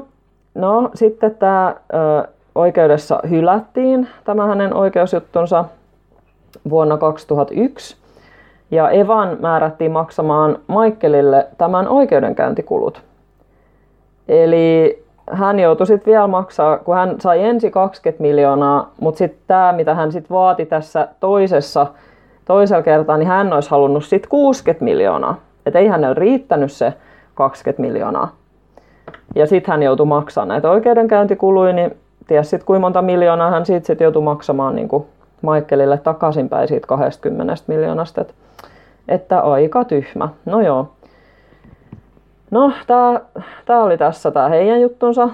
no 0.56 0.90
sitten 0.94 1.36
tämä 1.36 1.76
ö, 1.94 2.28
oikeudessa 2.56 3.20
hylättiin 3.30 4.08
tämä 4.24 4.46
hänen 4.46 4.74
oikeusjuttunsa 4.74 5.66
vuonna 6.70 6.98
2001 6.98 7.98
ja 8.72 8.90
Evan 8.90 9.38
määrättiin 9.40 9.92
maksamaan 9.92 10.60
Michaelille 10.68 11.48
tämän 11.58 11.88
oikeudenkäyntikulut. 11.88 13.02
Eli 14.28 15.04
hän 15.32 15.60
joutui 15.60 15.88
sitten 15.88 16.12
vielä 16.12 16.28
maksaa, 16.28 16.78
kun 16.78 16.96
hän 16.96 17.16
sai 17.22 17.44
ensi 17.44 17.72
20 17.72 18.22
miljoonaa, 18.22 18.92
mutta 19.02 19.18
sitten 19.18 19.42
tämä, 19.48 19.72
mitä 19.72 19.96
hän 19.96 20.12
sitten 20.12 20.36
vaati 20.36 20.66
tässä 20.66 21.08
toisessa, 21.20 21.88
toisella 22.46 22.84
kertaa, 22.84 23.18
niin 23.18 23.28
hän 23.28 23.54
olisi 23.54 23.70
halunnut 23.70 24.06
sitten 24.06 24.30
60 24.30 24.86
miljoonaa. 24.86 25.36
Että 25.66 25.80
ei 25.80 25.88
hänellä 25.88 26.14
riittänyt 26.14 26.72
se 26.72 26.94
20 27.36 27.82
miljoonaa. 27.82 28.32
Ja 29.36 29.48
sitten 29.48 29.72
hän 29.72 29.84
joutui 29.84 30.06
maksamaan 30.06 30.48
näitä 30.48 30.72
oikeudenkäyntikuluja, 30.72 31.74
niin 31.74 31.98
ties 32.28 32.50
sitten 32.50 32.66
kuinka 32.66 32.82
monta 32.82 33.02
miljoonaa 33.02 33.52
hän 33.52 33.66
siitä 33.66 33.88
sitten 33.88 34.06
joutui 34.06 34.22
maksamaan 34.22 34.76
niin 34.76 34.88
kuin 34.88 35.06
Michaelille 35.42 35.98
takaisinpäin 35.98 36.68
siitä 36.68 36.88
20 36.88 37.56
miljoonasta. 37.68 38.22
Että, 38.22 38.34
että 39.10 39.40
aika 39.40 39.84
tyhmä. 39.84 40.30
No 40.46 40.62
joo. 40.62 40.88
No, 42.52 42.72
tämä 43.66 43.84
oli 43.84 43.98
tässä 43.98 44.32
tämä 44.32 44.50
heidän 44.50 44.82
juttunsa. 44.82 45.30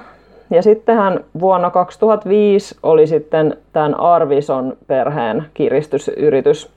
Ja 0.49 0.63
sittenhän 0.63 1.23
vuonna 1.39 1.69
2005 1.69 2.77
oli 2.83 3.07
sitten 3.07 3.57
tämän 3.73 3.99
Arvison 3.99 4.77
perheen 4.88 5.45
kiristysyritys. 5.53 6.71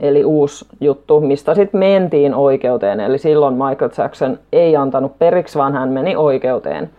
Eli 0.00 0.24
uusi 0.24 0.66
juttu, 0.80 1.20
mistä 1.20 1.54
sitten 1.54 1.78
mentiin 1.78 2.34
oikeuteen. 2.34 3.00
Eli 3.00 3.18
silloin 3.18 3.54
Michael 3.54 3.90
Jackson 3.98 4.38
ei 4.52 4.76
antanut 4.76 5.18
periksi, 5.18 5.58
vaan 5.58 5.72
hän 5.72 5.88
meni 5.88 6.16
oikeuteen. 6.16 6.90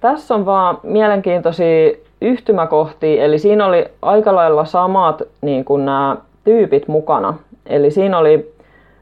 Tässä 0.00 0.34
on 0.34 0.46
vaan 0.46 0.78
mielenkiintoisia 0.82 1.92
yhtymäkohtia, 2.20 3.24
eli 3.24 3.38
siinä 3.38 3.66
oli 3.66 3.86
aika 4.02 4.34
lailla 4.34 4.64
samat 4.64 5.22
niin 5.40 5.64
kuin 5.64 5.84
nämä 5.84 6.16
tyypit 6.44 6.88
mukana. 6.88 7.34
Eli 7.66 7.90
siinä 7.90 8.18
oli 8.18 8.54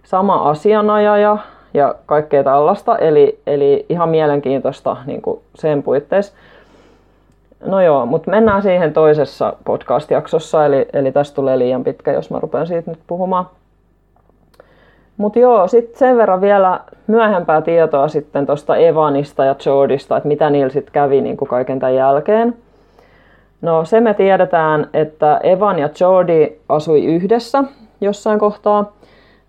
sama 0.03 0.51
asianajaja, 0.51 1.39
ja 1.75 1.95
kaikkea 2.07 2.45
tällaista. 2.45 2.99
Eli, 2.99 3.39
eli 3.47 3.87
ihan 3.89 4.09
mielenkiintoista 4.09 4.97
niin 5.07 5.23
kuin 5.23 5.41
sen 5.55 5.83
puitteissa. 5.83 6.33
No 7.65 7.81
joo, 7.81 8.07
mutta 8.07 8.31
mennään 8.31 8.63
siihen 8.63 8.93
toisessa 8.93 9.57
podcast-jaksossa, 9.65 10.67
eli, 10.67 10.87
eli 10.93 11.13
tästä 11.13 11.35
tulee 11.35 11.59
liian 11.59 11.85
pitkä, 11.85 12.13
jos 12.13 12.31
mä 12.31 12.41
rupean 12.41 12.67
siitä 12.67 12.91
nyt 12.91 13.01
puhumaan. 13.07 13.47
Mutta 15.17 15.39
joo, 15.39 15.69
sitten 15.69 15.99
sen 15.99 16.17
verran 16.17 16.41
vielä 16.41 16.81
myöhempää 17.07 17.63
tietoa 17.63 18.09
sitten 18.09 18.47
tuosta 18.47 18.77
Evanista 18.77 19.45
ja 19.45 19.57
Jordista, 19.67 20.17
että 20.17 20.29
mitä 20.29 20.51
niillä 20.51 20.73
sitten 20.73 20.93
kävi 20.93 21.21
niin 21.21 21.37
kuin 21.37 21.49
kaiken 21.49 21.79
tämän 21.79 21.95
jälkeen. 21.95 22.57
No 23.61 23.85
se 23.85 24.01
me 24.01 24.15
tiedetään, 24.15 24.89
että 24.95 25.41
Evan 25.43 25.79
ja 25.79 25.89
Jordi 26.01 26.53
asui 26.69 27.05
yhdessä 27.05 27.65
jossain 28.03 28.39
kohtaa 28.39 28.93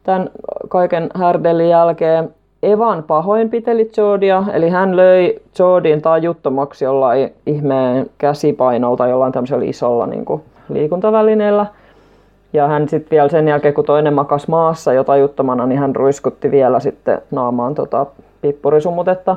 tämän 0.03 0.29
kaiken 0.69 1.09
härdelin 1.15 1.69
jälkeen 1.69 2.29
Evan 2.63 3.03
pahoinpiteli 3.03 3.91
Jordia, 3.97 4.43
eli 4.53 4.69
hän 4.69 4.95
löi 4.95 5.41
Jordin 5.59 6.01
tajuttomaksi 6.01 6.85
jollain 6.85 7.33
ihmeen 7.45 8.09
käsipainolta 8.17 9.07
jollain 9.07 9.33
tämmöisellä 9.33 9.65
isolla 9.65 10.07
niin 10.07 10.25
kuin 10.25 10.41
liikuntavälineellä. 10.69 11.65
Ja 12.53 12.67
hän 12.67 12.89
sitten 12.89 13.11
vielä 13.11 13.29
sen 13.29 13.47
jälkeen, 13.47 13.73
kun 13.73 13.85
toinen 13.85 14.13
makas 14.13 14.47
maassa 14.47 14.93
jo 14.93 15.03
tajuttomana, 15.03 15.65
niin 15.65 15.79
hän 15.79 15.95
ruiskutti 15.95 16.51
vielä 16.51 16.79
sitten 16.79 17.21
naamaan 17.31 17.75
tota 17.75 18.05
pippurisumutetta. 18.41 19.35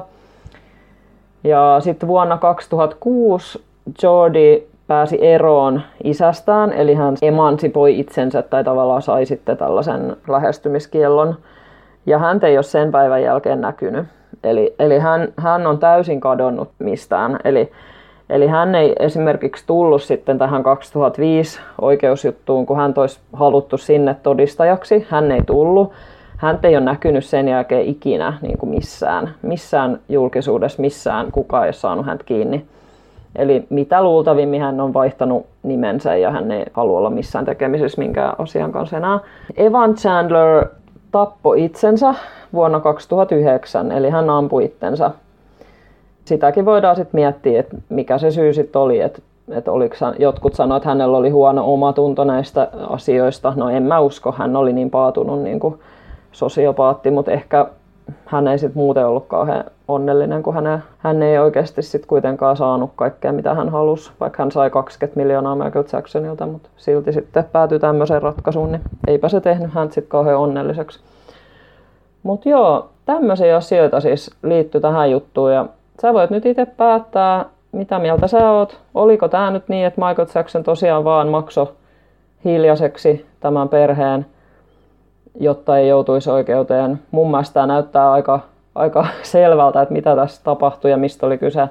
Ja 1.44 1.76
sitten 1.81 2.09
vuonna 2.09 2.38
2006 2.38 3.62
Jordi 4.02 4.66
pääsi 4.87 5.27
eroon 5.27 5.83
isästään, 6.05 6.72
eli 6.72 6.94
hän 6.94 7.16
emansipoi 7.22 7.99
itsensä 7.99 8.42
tai 8.42 8.64
tavallaan 8.64 9.03
sai 9.03 9.27
sitten 9.27 9.57
tällaisen 9.57 10.16
lähestymiskiellon. 10.29 11.37
Ja 12.07 12.18
hän 12.18 12.40
ei 12.42 12.57
ole 12.57 12.62
sen 12.62 12.92
päivän 12.92 13.22
jälkeen 13.22 13.61
näkynyt. 13.61 14.07
Eli, 14.44 14.75
eli 14.79 14.99
hän, 14.99 15.29
hän 15.37 15.66
on 15.66 15.79
täysin 15.79 16.20
kadonnut 16.20 16.68
mistään. 16.79 17.38
Eli, 17.44 17.72
eli 18.31 18.46
hän 18.46 18.75
ei 18.75 18.92
esimerkiksi 18.99 19.64
tullut 19.66 20.03
sitten 20.03 20.38
tähän 20.38 20.62
2005 20.62 21.61
oikeusjuttuun, 21.81 22.66
kun 22.66 22.77
hän 22.77 22.94
olisi 22.96 23.20
haluttu 23.33 23.79
sinne 23.79 24.16
todistajaksi. 24.22 25.07
Hän 25.11 25.33
ei 25.33 25.42
tullut. 25.46 25.92
Hän 26.37 26.59
ei 26.62 26.77
ole 26.77 26.85
näkynyt 26.85 27.25
sen 27.25 27.49
jälkeen 27.49 27.87
ikinä 27.87 28.38
niin 28.42 28.59
kuin 28.59 28.70
missään, 28.70 29.35
missään 29.42 29.99
julkisuudessa, 30.09 30.83
missään 30.83 31.33
kukaan 31.33 31.64
ei 31.64 31.68
ole 31.68 31.72
saanut 31.72 32.07
häntä 32.07 32.25
kiinni. 32.25 32.66
Eli 33.38 33.66
mitä 33.70 34.03
luultavimmin 34.03 34.61
hän 34.61 34.81
on 34.81 34.94
vaihtanut 34.94 35.46
nimensä 35.62 36.16
ja 36.16 36.31
hän 36.31 36.51
ei 36.51 36.64
halua 36.72 36.99
olla 36.99 37.11
missään 37.11 37.44
tekemisessä 37.44 38.03
minkään 38.03 38.35
asian 38.38 38.72
kanssa 38.72 38.96
enää. 38.96 39.20
Evan 39.57 39.94
Chandler 39.94 40.66
tappoi 41.12 41.64
itsensä 41.64 42.14
vuonna 42.53 42.81
2009, 42.81 43.92
eli 43.92 44.11
hän 44.11 44.31
ampui 44.31 44.64
itsensä. 44.64 45.11
Sitäkin 46.25 46.64
voidaan 46.64 46.96
sitten 46.96 47.20
miettiä, 47.20 47.61
että 47.61 47.77
mikä 47.88 48.18
se 48.18 48.31
syy 48.31 48.53
sitten 48.53 48.83
oli, 48.83 49.01
että 49.01 49.22
että 49.51 49.72
oliko, 49.72 49.94
jotkut 50.18 50.55
sanoivat, 50.55 50.81
että 50.83 50.88
hänellä 50.88 51.16
oli 51.16 51.31
huono 51.31 51.72
omatunto 51.72 52.25
näistä 52.25 52.68
asioista. 52.88 53.53
No 53.57 53.70
en 53.70 53.83
mä 53.83 54.01
usko, 54.01 54.33
hän 54.33 54.57
oli 54.57 54.72
niin 54.72 54.90
paatunut 54.90 55.42
niin 55.42 55.61
kuin 55.61 55.81
sosiopaatti, 56.33 57.11
mutta 57.11 57.31
ehkä 57.31 57.66
hän 58.25 58.49
ei 58.49 58.59
sitten 58.59 58.79
muuten 58.79 59.07
ollut 59.07 59.27
kauhean 59.27 59.64
onnellinen, 59.88 60.42
kun 60.42 60.55
hän, 60.55 60.83
hän 60.99 61.23
ei 61.23 61.38
oikeasti 61.38 61.83
sitten 61.83 62.09
kuitenkaan 62.09 62.57
saanut 62.57 62.90
kaikkea, 62.97 63.33
mitä 63.33 63.55
hän 63.55 63.69
halusi, 63.69 64.12
vaikka 64.21 64.42
hän 64.42 64.53
sai 64.53 64.71
20 64.71 65.21
miljoonaa 65.21 65.55
Michael 65.55 65.85
Jacksonilta, 65.92 66.47
mutta 66.47 66.69
silti 66.77 67.12
sitten 67.12 67.45
päätyi 67.53 67.79
tämmöiseen 67.79 68.23
ratkaisuun, 68.23 68.73
niin 68.73 68.83
eipä 69.07 69.29
se 69.29 69.40
tehnyt 69.40 69.75
hän 69.75 69.92
sitten 69.92 70.11
kauhean 70.11 70.38
onnelliseksi. 70.38 71.01
Mutta 72.23 72.49
joo, 72.49 72.88
tämmöisiä 73.05 73.57
asioita 73.57 74.01
siis 74.01 74.31
liittyy 74.42 74.81
tähän 74.81 75.11
juttuun 75.11 75.53
ja 75.53 75.66
sä 76.03 76.14
voit 76.14 76.31
nyt 76.31 76.47
itse 76.47 76.66
päättää, 76.66 77.45
mitä 77.73 77.99
mieltä 77.99 78.27
sä 78.27 78.51
oot. 78.51 78.81
Oliko 78.95 79.29
tämä 79.29 79.51
nyt 79.51 79.69
niin, 79.69 79.87
että 79.87 80.07
Michael 80.07 80.29
Jackson 80.35 80.62
tosiaan 80.62 81.05
vaan 81.05 81.29
maksoi 81.29 81.66
hiljaiseksi 82.45 83.27
tämän 83.40 83.69
perheen, 83.69 84.27
jotta 85.40 85.79
ei 85.79 85.88
joutuisi 85.88 86.31
oikeuteen. 86.31 86.99
Mun 87.11 87.31
mielestä 87.31 87.55
tämä 87.55 87.66
näyttää 87.66 88.12
aika, 88.12 88.40
aika 88.75 89.07
selvältä, 89.22 89.83
että 89.83 89.94
mitä 89.94 90.16
tässä 90.16 90.44
tapahtui 90.44 90.90
ja 90.90 90.96
mistä 90.96 91.27
oli 91.27 91.38
kyse. 91.38 91.68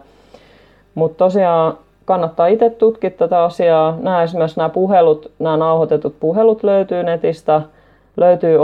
Mutta 0.95 1.17
tosiaan 1.17 1.77
kannattaa 2.05 2.47
itse 2.47 2.69
tutkia 2.69 3.09
tätä 3.09 3.43
asiaa. 3.43 3.97
Nämä 4.01 4.23
esimerkiksi 4.23 4.57
nämä 4.57 4.69
puhelut, 4.69 5.31
nämä 5.39 5.57
nauhoitetut 5.57 6.15
puhelut 6.19 6.63
löytyy 6.63 7.03
netistä– 7.03 7.61
löytyy 8.17 8.57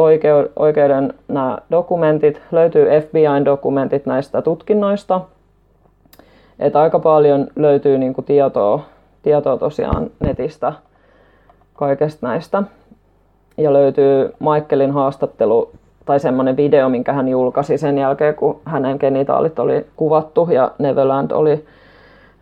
oikeuden 0.56 1.14
nämä 1.28 1.58
dokumentit, 1.72 2.42
löytyy 2.52 2.86
FBI-dokumentit 3.02 4.06
näistä 4.06 4.42
tutkinnoista. 4.42 5.22
Että 6.60 6.82
aika 6.82 7.00
paljon 7.00 7.48
löytyy 7.56 7.98
niin 7.98 8.14
kuin 8.14 8.26
tietoa, 8.26 8.82
tietoa 9.24 9.58
tosiaan 9.58 10.12
netistä 10.20 10.74
kaikesta 11.74 12.28
näistä. 12.28 12.64
Ja 13.58 13.74
löytyy 13.74 14.34
Michaelin 14.40 14.92
haastattelu 14.92 15.72
tai 16.06 16.20
semmoinen 16.20 16.58
video, 16.58 16.90
minkä 16.90 17.14
hän 17.14 17.28
julkaisi 17.28 17.78
sen 17.78 17.98
jälkeen, 17.98 18.36
kun 18.36 18.60
hänen 18.66 18.98
genitaalit 19.00 19.60
oli 19.60 19.86
kuvattu 19.96 20.48
ja 20.52 20.72
Neverland 20.80 21.32
oli 21.32 21.66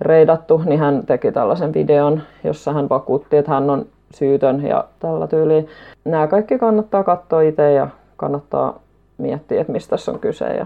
reidattu, 0.02 0.62
niin 0.66 0.80
hän 0.80 1.06
teki 1.06 1.32
tällaisen 1.32 1.74
videon, 1.74 2.22
jossa 2.44 2.74
hän 2.74 2.90
vakuutti, 2.90 3.38
että 3.38 3.52
hän 3.52 3.70
on 3.70 3.86
syytön 4.14 4.68
ja 4.68 4.84
tällä 5.00 5.28
tyyliin. 5.28 5.68
Nämä 6.06 6.28
kaikki 6.28 6.60
kannattaa 6.60 7.04
katsoa 7.04 7.42
itse 7.42 7.72
ja 7.72 7.88
kannattaa 8.18 8.80
miettiä, 9.18 9.62
että 9.62 9.74
mistä 9.74 9.90
tässä 9.90 10.12
on 10.12 10.20
kyse 10.20 10.46
ja 10.46 10.66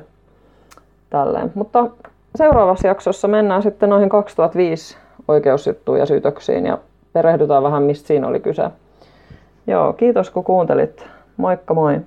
tälleen. 1.09 1.51
Mutta 1.55 1.87
seuraavassa 2.35 2.87
jaksossa 2.87 3.27
mennään 3.27 3.63
sitten 3.63 3.89
noihin 3.89 4.09
2005 4.09 4.97
oikeusjuttuun 5.27 5.99
ja 5.99 6.05
syytöksiin 6.05 6.65
ja 6.65 6.77
perehdytään 7.13 7.63
vähän, 7.63 7.83
mistä 7.83 8.07
siinä 8.07 8.27
oli 8.27 8.39
kyse. 8.39 8.63
Joo, 9.67 9.93
kiitos 9.93 10.29
kun 10.29 10.43
kuuntelit. 10.43 11.05
Moikka 11.37 11.73
moi! 11.73 11.99